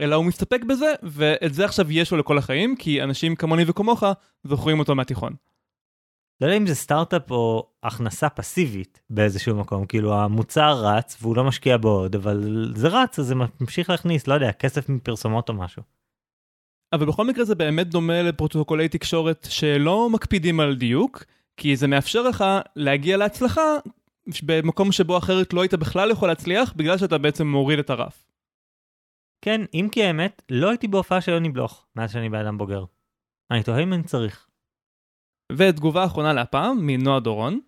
[0.00, 4.04] אלא הוא מסתפק בזה, ואת זה עכשיו יש לו לכל החיים, כי אנשים כמוני וכמוך
[4.44, 5.32] זוכרים אותו מהתיכון.
[6.40, 11.44] לא יודע אם זה סטארט-אפ או הכנסה פסיבית באיזשהו מקום, כאילו המוצר רץ והוא לא
[11.44, 15.54] משקיע בו עוד, אבל זה רץ אז זה ממשיך להכניס, לא יודע, כסף מפרסומות או
[15.54, 15.82] משהו.
[16.92, 21.24] אבל בכל מקרה זה באמת דומה לפרוטוקולי תקשורת שלא מקפידים על דיוק,
[21.56, 22.44] כי זה מאפשר לך
[22.76, 23.62] להגיע להצלחה
[24.42, 28.24] במקום שבו אחרת לא היית בכלל יכול להצליח, בגלל שאתה בעצם מוריד את הרף.
[29.40, 32.84] כן, אם כי האמת, לא הייתי בהופעה של יוני בלוך, מאז שאני באדם בוגר.
[33.50, 34.47] אני תוהה אם אני צריך.
[35.52, 37.60] ותגובה אחרונה להפעם, מנועה דורון.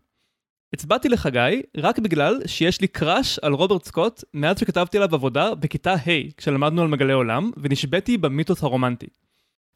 [0.72, 5.94] הצבעתי לחגי רק בגלל שיש לי קראש על רוברט סקוט מאז שכתבתי עליו עבודה בכיתה
[5.94, 9.06] ה' כשלמדנו על מגלי עולם ונשבתי במיתוס הרומנטי.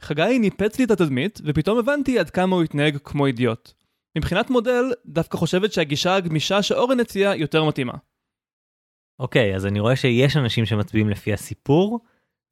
[0.01, 3.73] חגי ניפץ לי את התדמית ופתאום הבנתי עד כמה הוא התנהג כמו אידיוט.
[4.19, 7.95] מבחינת מודל, דווקא חושבת שהגישה הגמישה שאורן הציע יותר מתאימה.
[9.19, 12.01] אוקיי, okay, אז אני רואה שיש אנשים שמצביעים לפי הסיפור,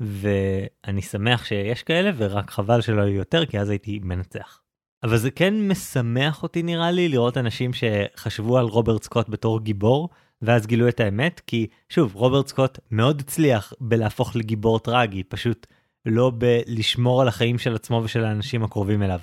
[0.01, 4.62] ואני שמח שיש כאלה, ורק חבל שלא יהיו יותר, כי אז הייתי מנצח.
[5.03, 10.09] אבל זה כן משמח אותי נראה לי לראות אנשים שחשבו על רוברט סקוט בתור גיבור,
[10.43, 15.67] ואז גילו את האמת, כי שוב, רוברט סקוט מאוד הצליח בלהפוך לגיבור טרגי, פשוט
[16.07, 19.21] לא בלשמור על החיים של עצמו ושל האנשים הקרובים אליו.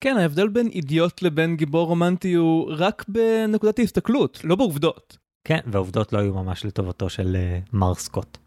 [0.00, 5.16] כן, ההבדל בין אידיוט לבין גיבור רומנטי הוא רק בנקודת ההסתכלות, לא בעובדות.
[5.44, 8.38] כן, והעובדות לא היו ממש לטובתו של uh, מר סקוט.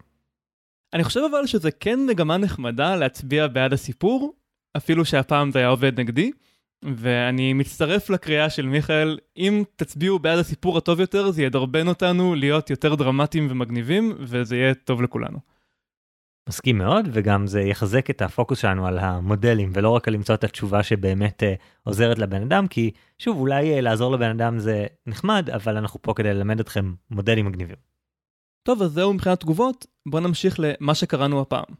[0.94, 4.32] אני חושב אבל שזה כן מגמה נחמדה להצביע בעד הסיפור,
[4.78, 6.30] אפילו שהפעם זה היה עובד נגדי,
[6.82, 12.70] ואני מצטרף לקריאה של מיכאל, אם תצביעו בעד הסיפור הטוב יותר, זה ידרבן אותנו להיות
[12.70, 15.38] יותר דרמטיים ומגניבים, וזה יהיה טוב לכולנו.
[16.48, 20.44] מסכים מאוד, וגם זה יחזק את הפוקוס שלנו על המודלים, ולא רק על למצוא את
[20.44, 21.46] התשובה שבאמת uh,
[21.82, 26.14] עוזרת לבן אדם, כי שוב, אולי uh, לעזור לבן אדם זה נחמד, אבל אנחנו פה
[26.14, 27.76] כדי ללמד אתכם מודלים מגניבים.
[28.62, 31.74] טוב, אז זהו מבחינת תגובות, בוא נמשיך למה שקראנו הפעם.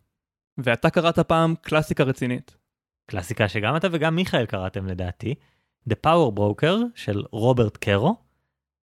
[0.58, 2.57] ואתה קראת פעם קלאסיקה רצינית.
[3.10, 5.34] קלאסיקה שגם אתה וגם מיכאל קראתם לדעתי,
[5.90, 8.16] The Power Broker של רוברט קרו.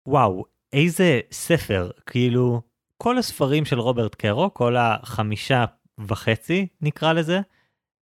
[0.07, 2.63] וואו, איזה ספר, כאילו,
[2.97, 5.65] כל הספרים של רוברט קרו, כל החמישה
[5.99, 7.41] וחצי נקרא לזה,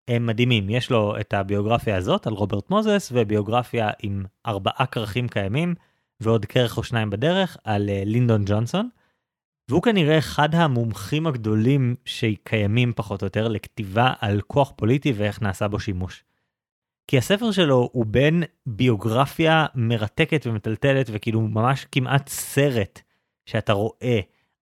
[0.09, 0.70] הם מדהימים.
[0.70, 5.75] יש לו את הביוגרפיה הזאת על רוברט מוזס, וביוגרפיה עם ארבעה כרכים קיימים,
[6.20, 8.89] ועוד כרך או שניים בדרך, על uh, לינדון ג'ונסון.
[9.73, 15.68] והוא כנראה אחד המומחים הגדולים שקיימים פחות או יותר לכתיבה על כוח פוליטי ואיך נעשה
[15.68, 16.25] בו שימוש.
[17.07, 23.01] כי הספר שלו הוא בין ביוגרפיה מרתקת ומטלטלת וכאילו ממש כמעט סרט
[23.47, 24.20] שאתה רואה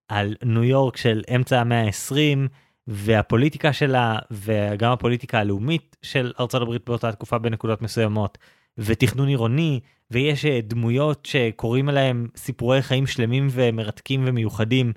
[0.08, 2.38] על ניו יורק של אמצע המאה ה-20
[2.86, 8.38] והפוליטיקה שלה וגם הפוליטיקה הלאומית של ארצות הברית באותה תקופה בנקודות מסוימות
[8.78, 9.80] ותכנון עירוני
[10.10, 14.92] ויש אה, דמויות שקוראים עליהם סיפורי חיים שלמים ומרתקים ומיוחדים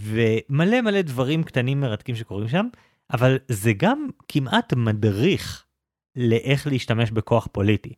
[0.00, 2.66] ומלא מלא דברים קטנים מרתקים שקורים שם
[3.12, 5.64] אבל זה גם כמעט מדריך
[6.16, 7.94] לאיך להשתמש בכוח פוליטי.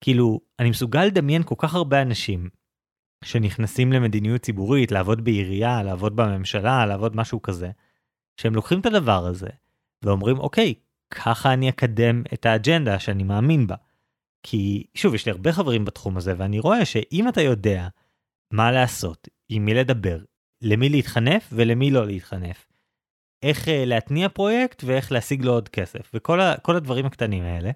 [0.00, 2.48] כאילו אני מסוגל לדמיין כל כך הרבה אנשים
[3.24, 7.70] שנכנסים למדיניות ציבורית, לעבוד בעירייה, לעבוד בממשלה, לעבוד משהו כזה,
[8.36, 9.48] שהם לוקחים את הדבר הזה
[10.02, 10.74] ואומרים, אוקיי,
[11.10, 13.74] ככה אני אקדם את האג'נדה שאני מאמין בה.
[14.42, 17.88] כי שוב, יש לי הרבה חברים בתחום הזה, ואני רואה שאם אתה יודע
[18.52, 20.18] מה לעשות, עם מי לדבר,
[20.62, 22.66] למי להתחנף ולמי לא להתחנף,
[23.42, 27.70] איך uh, להתניע פרויקט ואיך להשיג לו עוד כסף, וכל ה, הדברים הקטנים האלה,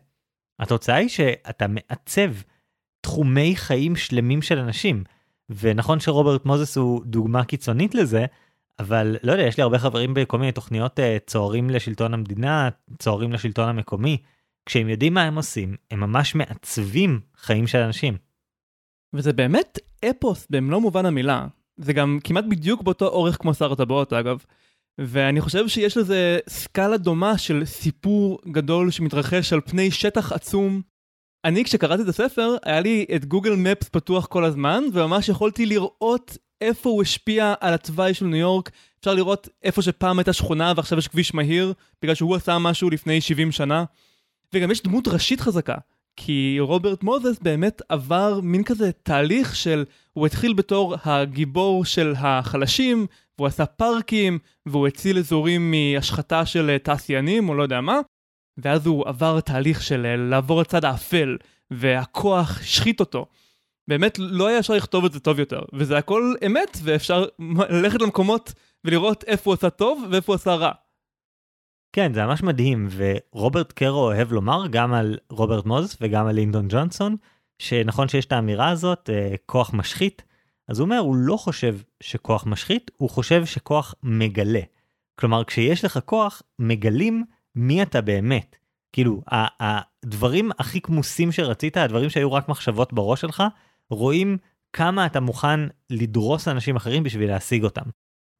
[0.60, 2.30] התוצאה היא שאתה מעצב
[3.00, 5.04] תחומי חיים שלמים של אנשים.
[5.50, 8.26] ונכון שרוברט מוזס הוא דוגמה קיצונית לזה,
[8.78, 13.32] אבל לא יודע, יש לי הרבה חברים בכל מיני תוכניות uh, צוערים לשלטון המדינה, צוערים
[13.32, 14.18] לשלטון המקומי.
[14.66, 18.16] כשהם יודעים מה הם עושים, הם ממש מעצבים חיים של אנשים.
[19.14, 19.78] וזה באמת
[20.10, 21.46] אפוס במלוא מובן המילה.
[21.76, 24.44] זה גם כמעט בדיוק באותו אורך כמו שר הטבעות אגב.
[24.98, 30.82] ואני חושב שיש לזה סקאלה דומה של סיפור גדול שמתרחש על פני שטח עצום
[31.44, 36.36] אני כשקראתי את הספר, היה לי את גוגל מפס פתוח כל הזמן, וממש יכולתי לראות
[36.60, 38.70] איפה הוא השפיע על התוואי של ניו יורק.
[39.00, 43.20] אפשר לראות איפה שפעם הייתה שכונה ועכשיו יש כביש מהיר, בגלל שהוא עשה משהו לפני
[43.20, 43.84] 70 שנה.
[44.54, 45.74] וגם יש דמות ראשית חזקה,
[46.16, 53.06] כי רוברט מוזס באמת עבר מין כזה תהליך של, הוא התחיל בתור הגיבור של החלשים,
[53.38, 58.00] והוא עשה פארקים, והוא הציל אזורים מהשחתה של תעשיינים או לא יודע מה,
[58.58, 61.36] ואז הוא עבר תהליך של אה, לעבור לצד האפל,
[61.70, 63.26] והכוח השחית אותו.
[63.88, 67.24] באמת לא היה אפשר לכתוב את זה טוב יותר, וזה הכל אמת, ואפשר
[67.70, 68.52] ללכת למקומות
[68.84, 70.72] ולראות איפה הוא עשה טוב ואיפה הוא עשה רע.
[71.92, 76.66] כן, זה ממש מדהים, ורוברט קרו אוהב לומר גם על רוברט מוזס וגם על לינדון
[76.68, 77.16] ג'ונסון,
[77.58, 80.22] שנכון שיש את האמירה הזאת, אה, כוח משחית,
[80.68, 84.60] אז הוא אומר, הוא לא חושב שכוח משחית, הוא חושב שכוח מגלה.
[85.14, 87.24] כלומר, כשיש לך כוח, מגלים
[87.56, 88.56] מי אתה באמת.
[88.92, 93.42] כאילו, הדברים הכי כמוסים שרצית, הדברים שהיו רק מחשבות בראש שלך,
[93.90, 94.38] רואים
[94.72, 97.84] כמה אתה מוכן לדרוס אנשים אחרים בשביל להשיג אותם.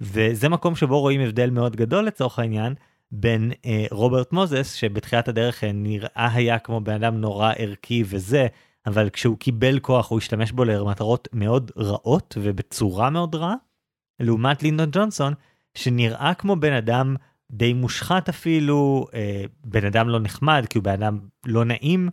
[0.01, 2.75] וזה מקום שבו רואים הבדל מאוד גדול לצורך העניין,
[3.13, 8.47] בין אה, רוברט מוזס, שבתחילת הדרך אה, נראה היה כמו בן אדם נורא ערכי וזה,
[8.87, 13.55] אבל כשהוא קיבל כוח הוא השתמש בו למטרות מאוד רעות ובצורה מאוד רעה,
[14.21, 15.35] לעומת לינדון ג'ונסון,
[15.75, 17.17] שנראה כמו בן אדם
[17.51, 22.09] די מושחת אפילו, אה, בן אדם לא נחמד כי הוא בן אדם לא נעים,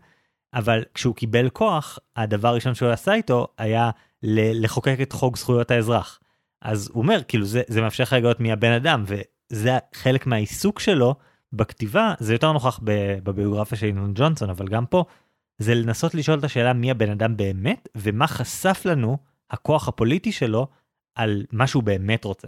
[0.53, 3.89] אבל כשהוא קיבל כוח, הדבר הראשון שהוא עשה איתו היה
[4.23, 6.19] לחוקק את חוק זכויות האזרח.
[6.61, 9.03] אז הוא אומר, כאילו זה, זה מאפשר לך לגלות מי הבן אדם,
[9.51, 11.15] וזה חלק מהעיסוק שלו
[11.53, 12.79] בכתיבה, זה יותר נוכח
[13.23, 15.05] בביוגרפיה של אינון ג'ונסון, אבל גם פה,
[15.57, 19.17] זה לנסות לשאול את השאלה מי הבן אדם באמת, ומה חשף לנו
[19.49, 20.67] הכוח הפוליטי שלו
[21.15, 22.47] על מה שהוא באמת רוצה.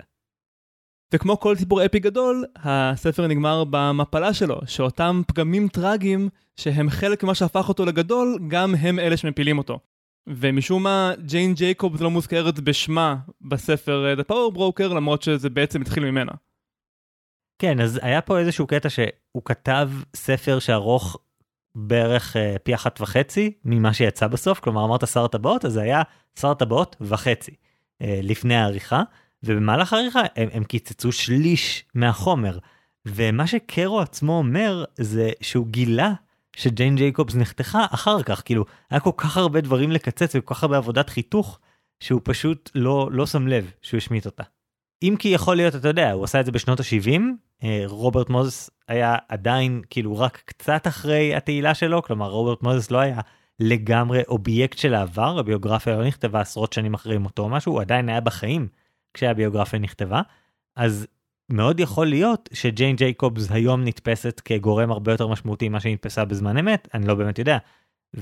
[1.14, 7.36] וכמו כל סיפור אפי גדול, הספר נגמר במפלה שלו, שאותם פגמים טראגיים שהם חלק ממה
[7.36, 9.80] שהפך אותו לגדול, גם הם אלה שמפילים אותו.
[10.28, 16.06] ומשום מה, ג'יין ג'ייקובס לא מוזכרת בשמה בספר The Power Broker, למרות שזה בעצם התחיל
[16.06, 16.32] ממנה.
[17.62, 21.18] כן, אז היה פה איזשהו קטע שהוא כתב ספר שארוך
[21.76, 26.02] בערך uh, פי אחת וחצי ממה שיצא בסוף, כלומר אמרת שר טבעות, אז זה היה
[26.40, 29.04] שר טבעות וחצי uh, לפני העריכה.
[29.44, 32.60] ובמהלך העריכה הם, הם קיצצו שליש מהחומר.
[33.06, 36.14] ומה שקרו עצמו אומר זה שהוא גילה
[36.56, 40.78] שג'יין ג'ייקובס נחתכה אחר כך, כאילו, היה כל כך הרבה דברים לקצץ וכל כך הרבה
[40.78, 41.60] עבודת חיתוך,
[42.00, 44.44] שהוא פשוט לא, לא שם לב שהוא השמיט אותה.
[45.04, 47.22] אם כי יכול להיות, אתה יודע, הוא עשה את זה בשנות ה-70,
[47.64, 52.98] אה, רוברט מוזס היה עדיין כאילו רק קצת אחרי התהילה שלו, כלומר רוברט מוזס לא
[52.98, 53.20] היה
[53.60, 58.10] לגמרי אובייקט של העבר, הביוגרפיה לא נכתבה עשרות שנים אחרי מותו או משהו, הוא עדיין
[58.10, 58.68] היה בחיים
[59.14, 60.22] כשהביוגרפיה נכתבה,
[60.76, 61.08] אז
[61.50, 66.58] מאוד יכול להיות שג'יין ג'ייקובס היום נתפסת כגורם הרבה יותר משמעותי ממה שהיא נתפסה בזמן
[66.58, 67.58] אמת, אני לא באמת יודע,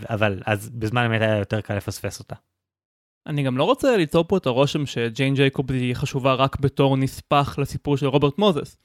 [0.10, 2.36] אבל אז בזמן אמת היה יותר קל לפספס אותה.
[3.28, 7.60] אני גם לא רוצה ליצור פה את הרושם שג'יין ג'ייקובס היא חשובה רק בתור נספח
[7.60, 8.78] לסיפור של רוברט מוזס.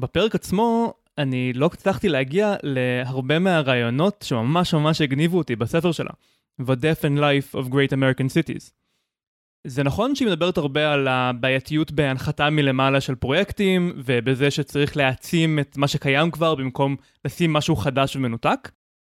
[0.00, 6.10] בפרק עצמו אני לא הצלחתי להגיע להרבה מהרעיונות שממש ממש הגניבו אותי בספר שלה,
[6.60, 8.70] The Death and Life of Great American Cities.
[9.66, 15.76] זה נכון שהיא מדברת הרבה על הבעייתיות בהנחתה מלמעלה של פרויקטים, ובזה שצריך להעצים את
[15.76, 18.70] מה שקיים כבר במקום לשים משהו חדש ומנותק,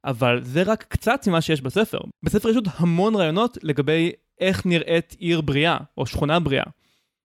[0.04, 1.98] אבל זה רק קצת ממה שיש בספר.
[2.22, 6.64] בספר יש עוד המון רעיונות לגבי איך נראית עיר בריאה, או שכונה בריאה.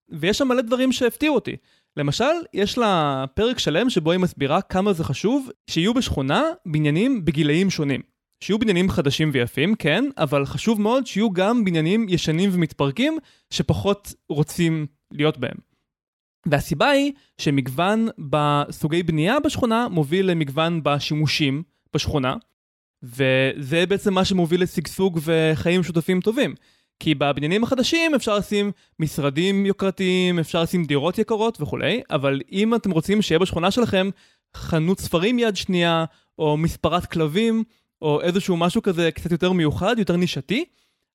[0.10, 1.56] ויש שם מלא דברים שהפתיעו אותי.
[1.98, 2.24] למשל,
[2.54, 8.02] יש לה פרק שלם שבו היא מסבירה כמה זה חשוב שיהיו בשכונה בניינים בגילאים שונים.
[8.44, 13.18] שיהיו בניינים חדשים ויפים, כן, אבל חשוב מאוד שיהיו גם בניינים ישנים ומתפרקים
[13.50, 15.58] שפחות רוצים להיות בהם.
[16.46, 21.64] והסיבה היא שמגוון בסוגי בנייה בשכונה מוביל למגוון בשימושים
[21.94, 22.36] בשכונה,
[23.04, 26.56] וזה בעצם מה שמוביל לשגשוג וחיים משותפים טובים.
[27.00, 32.92] כי בבניינים החדשים אפשר לשים משרדים יוקרתיים, אפשר לשים דירות יקרות וכולי, אבל אם אתם
[32.92, 34.10] רוצים שיהיה בשכונה שלכם
[34.56, 36.06] חנות ספרים יד שנייה,
[36.40, 37.64] או מספרת כלבים,
[38.02, 40.66] או איזשהו משהו כזה קצת יותר מיוחד, יותר נישתי,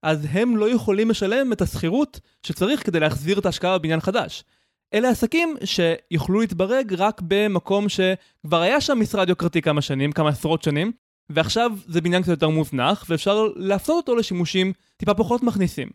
[0.02, 4.44] אז הם לא יכולים לשלם את השכירות שצריך כדי להחזיר את ההשקעה בבניין חדש.
[4.94, 10.62] אלה עסקים שיוכלו להתברג רק במקום שכבר היה שם משרד יוקרתי כמה שנים, כמה עשרות
[10.62, 10.92] שנים,
[11.30, 15.88] ועכשיו זה בניין קצת יותר מוזנח, ואפשר להפנות אותו לשימושים טיפה פחות מכניסים.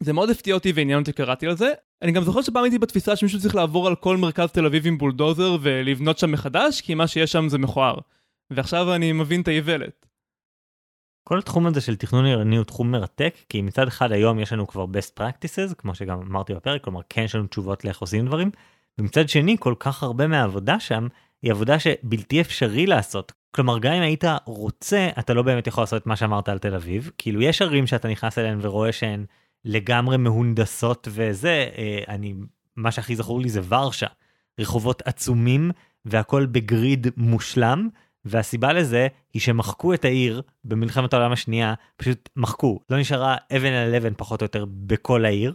[0.00, 1.72] זה מאוד הפתיע אותי ועניין אותי קראתי על זה.
[2.02, 4.98] אני גם זוכר שפעם הייתי בתפיסה שמישהו צריך לעבור על כל מרכז תל אביב עם
[4.98, 7.98] בולדוזר ולבנות שם מחדש, כי מה שיש שם זה מכוער.
[8.50, 10.06] ועכשיו אני מבין את האיוולת.
[11.24, 14.66] כל התחום הזה של תכנון עירוני הוא תחום מרתק, כי מצד אחד היום יש לנו
[14.66, 18.50] כבר best practices, כמו שגם אמרתי בפרק, כלומר כן יש לנו תשובות לאיך עושים דברים,
[18.98, 21.06] ומצד שני כל כך הרבה מהעבודה שם
[21.42, 23.32] היא עבודה שבלתי אפשרי לעשות.
[23.54, 26.74] כלומר גם אם היית רוצה אתה לא באמת יכול לעשות את מה שאמרת על תל
[26.74, 27.10] אביב.
[27.18, 29.24] כאילו יש ערים שאתה נכנס אליהן ורואה שהן
[29.64, 32.34] לגמרי מהונדסות וזה אה, אני
[32.76, 34.06] מה שהכי זכור לי זה ורשה.
[34.60, 35.70] רחובות עצומים
[36.04, 37.88] והכל בגריד מושלם
[38.24, 42.80] והסיבה לזה היא שמחקו את העיר במלחמת העולם השנייה פשוט מחקו.
[42.90, 45.54] לא נשארה אבן על אבן פחות או יותר בכל העיר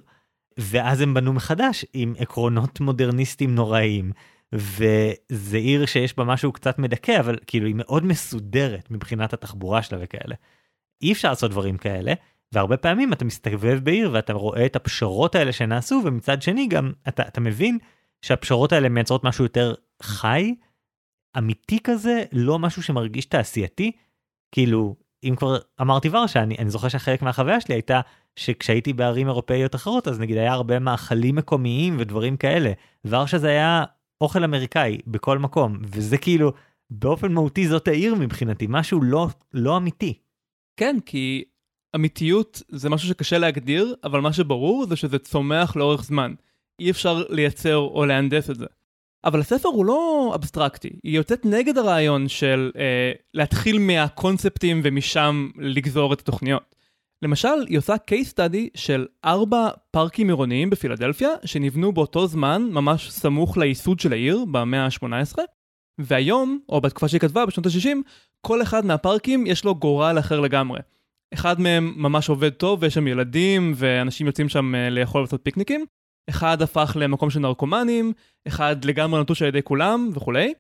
[0.58, 4.12] ואז הם בנו מחדש עם עקרונות מודרניסטיים נוראיים
[4.54, 9.98] וזה עיר שיש בה משהו קצת מדכא אבל כאילו היא מאוד מסודרת מבחינת התחבורה שלה
[10.02, 10.36] וכאלה.
[11.02, 12.14] אי אפשר לעשות דברים כאלה
[12.52, 17.24] והרבה פעמים אתה מסתובב בעיר ואתה רואה את הפשרות האלה שנעשו ומצד שני גם אתה,
[17.28, 17.78] אתה מבין
[18.22, 20.56] שהפשרות האלה מייצרות משהו יותר חי,
[21.38, 23.92] אמיתי כזה, לא משהו שמרגיש תעשייתי.
[24.52, 28.02] כאילו אם כבר אמרתי ורשה אני, אני זוכר שחלק מהחוויה שלי הייתה
[28.36, 32.72] שכשהייתי בערים אירופאיות אחרות אז נגיד היה הרבה מאכלים מקומיים ודברים כאלה
[33.06, 33.84] ורשה זה היה
[34.22, 36.52] אוכל אמריקאי בכל מקום וזה כאילו
[36.90, 40.14] באופן מהותי זאת העיר מבחינתי משהו לא לא אמיתי.
[40.78, 41.44] כן כי
[41.96, 46.34] אמיתיות זה משהו שקשה להגדיר אבל מה שברור זה שזה צומח לאורך זמן
[46.80, 48.66] אי אפשר לייצר או להנדס את זה.
[49.26, 56.14] אבל הספר הוא לא אבסטרקטי, היא יוצאת נגד הרעיון של אה, להתחיל מהקונספטים ומשם לגזור
[56.14, 56.76] את התוכניות.
[57.22, 63.58] למשל, היא עושה case study של ארבע פארקים עירוניים בפילדלפיה, שנבנו באותו זמן, ממש סמוך
[63.58, 65.38] לייסוד של העיר, במאה ה-18,
[66.00, 67.98] והיום, או בתקופה שהיא כתבה, בשנות ה-60,
[68.42, 70.80] כל אחד מהפארקים יש לו גורל אחר לגמרי.
[71.34, 75.86] אחד מהם ממש עובד טוב, ויש שם ילדים, ואנשים יוצאים שם אה, לאכול ולעשות פיקניקים.
[76.30, 78.14] אחד הפך למקום של נרקומנים,
[78.48, 80.54] אחד לגמרי נטוש על ידי כולם וכולי.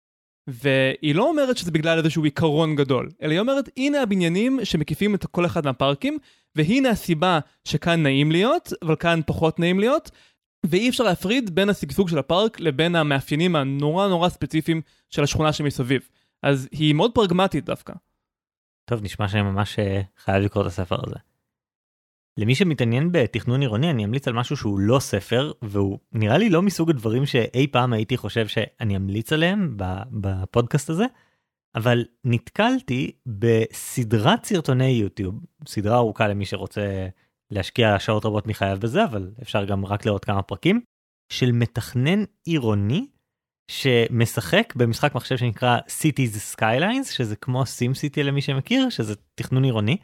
[0.48, 5.26] והיא לא אומרת שזה בגלל איזשהו עיקרון גדול, אלא היא אומרת הנה הבניינים שמקיפים את
[5.26, 6.18] כל אחד מהפארקים,
[6.56, 10.11] והנה הסיבה שכאן נעים להיות, אבל כאן פחות נעים להיות,
[10.65, 16.02] ואי אפשר להפריד בין השגשוג של הפארק לבין המאפיינים הנורא נורא ספציפיים של השכונה שמסביב.
[16.44, 17.94] אז היא מאוד פרגמטית דווקא.
[18.86, 21.15] טוב, נשמע שאני ממש אה, חייב לקרוא את הספר הזה.
[22.38, 26.61] למי שמתעניין בתכנון עירוני אני אמליץ על משהו שהוא לא ספר והוא נראה לי לא
[26.61, 29.78] מסוג הדברים שאי פעם הייתי חושב שאני אמליץ עליהם
[30.11, 31.06] בפודקאסט הזה.
[31.78, 35.36] אבל נתקלתי בסדרת סרטוני יוטיוב
[35.68, 37.08] סדרה ארוכה למי שרוצה
[37.52, 40.82] להשקיע שעות רבות מחייו בזה אבל אפשר גם רק לראות כמה פרקים
[41.30, 43.08] של מתכנן עירוני
[43.72, 49.98] שמשחק במשחק מחשב שנקרא Cities Skylines, שזה כמו SimCity למי שמכיר, שזה תכנון עירוני,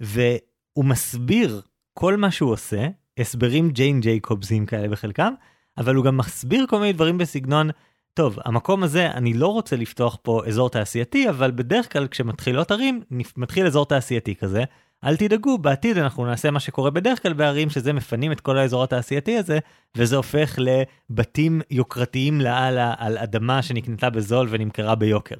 [0.00, 1.62] והוא מסביר
[1.98, 2.88] כל מה שהוא עושה,
[3.18, 5.32] הסברים ג'יין ג'ייקובסים כאלה בחלקם,
[5.78, 7.70] אבל הוא גם מסביר כל מיני דברים בסגנון,
[8.14, 13.02] טוב, המקום הזה, אני לא רוצה לפתוח פה אזור תעשייתי, אבל בדרך כלל כשמתחילות ערים,
[13.36, 14.64] מתחיל אזור תעשייתי כזה.
[15.04, 18.84] אל תדאגו, בעתיד אנחנו נעשה מה שקורה בדרך כלל בערים, שזה מפנים את כל האזור
[18.84, 19.58] התעשייתי הזה,
[19.96, 25.36] וזה הופך לבתים יוקרתיים לאללה על אדמה שנקנתה בזול ונמכרה ביוקר.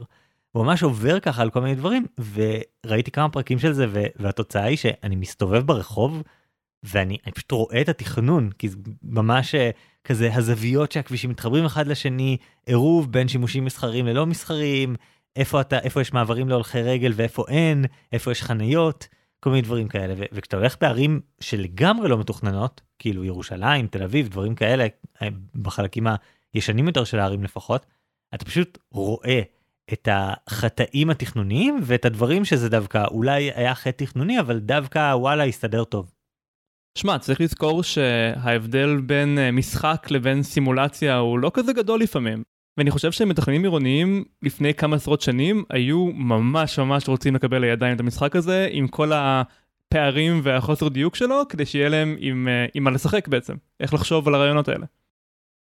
[0.52, 3.86] הוא ממש עובר ככה על כל מיני דברים, וראיתי כמה פרקים של זה,
[4.16, 6.22] והתוצאה היא שאני מסתובב ברחוב,
[6.82, 9.70] ואני פשוט רואה את התכנון, כי זה ממש אה,
[10.04, 12.36] כזה הזוויות שהכבישים מתחברים אחד לשני,
[12.66, 14.96] עירוב בין שימושים מסחריים ללא מסחריים,
[15.36, 19.08] איפה אתה, איפה יש מעברים להולכי רגל ואיפה אין, איפה יש חניות,
[19.40, 20.14] כל מיני דברים כאלה.
[20.16, 24.86] ו- וכשאתה הולך בערים שלגמרי לא מתוכננות, כאילו ירושלים, תל אביב, דברים כאלה,
[25.22, 26.06] אה, בחלקים
[26.54, 27.86] הישנים יותר של הערים לפחות,
[28.34, 29.40] אתה פשוט רואה
[29.92, 35.84] את החטאים התכנוניים ואת הדברים שזה דווקא אולי היה חטא תכנוני, אבל דווקא וואלה הסתדר
[35.84, 36.10] טוב.
[36.98, 42.42] שמע, צריך לזכור שההבדל בין אה, משחק לבין סימולציה הוא לא כזה גדול לפעמים.
[42.78, 48.00] ואני חושב שמתכננים עירוניים לפני כמה עשרות שנים היו ממש ממש רוצים לקבל לידיים את
[48.00, 52.90] המשחק הזה עם כל הפערים והחוסר דיוק שלו כדי שיהיה להם עם, אה, עם מה
[52.90, 54.86] לשחק בעצם, איך לחשוב על הרעיונות האלה.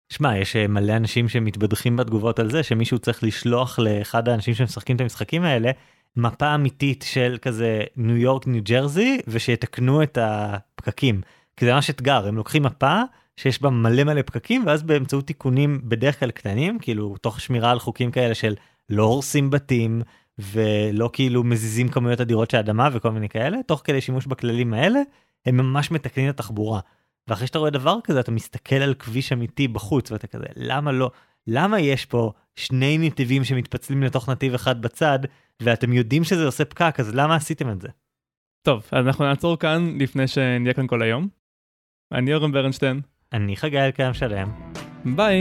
[0.09, 4.97] שמע, יש אה, מלא אנשים שמתבדחים בתגובות על זה שמישהו צריך לשלוח לאחד האנשים שמשחקים
[4.97, 5.71] את המשחקים האלה
[6.17, 11.21] מפה אמיתית של כזה ניו יורק ניו ג'רזי ושיתקנו את הפקקים.
[11.57, 13.03] כי זה ממש אתגר הם לוקחים מפה
[13.37, 17.79] שיש בה מלא מלא פקקים ואז באמצעות תיקונים בדרך כלל קטנים כאילו תוך שמירה על
[17.79, 18.55] חוקים כאלה של
[18.91, 20.03] לא הורסים בתים
[20.39, 25.01] ולא כאילו מזיזים כמויות אדירות של אדמה וכל מיני כאלה תוך כדי שימוש בכללים האלה
[25.47, 26.81] הם ממש מתקנים את התחבורה.
[27.29, 31.11] ואחרי שאתה רואה דבר כזה אתה מסתכל על כביש אמיתי בחוץ ואתה כזה למה לא
[31.47, 35.19] למה יש פה שני נתיבים שמתפצלים לתוך נתיב אחד בצד
[35.63, 37.89] ואתם יודעים שזה עושה פקק אז למה עשיתם את זה.
[38.67, 41.29] טוב אז אנחנו נעצור כאן לפני שנהיה כאן כל היום.
[42.13, 43.01] אני אורן ברנשטיין.
[43.33, 44.49] אני חגי אלקיים שלם.
[45.17, 45.41] ביי.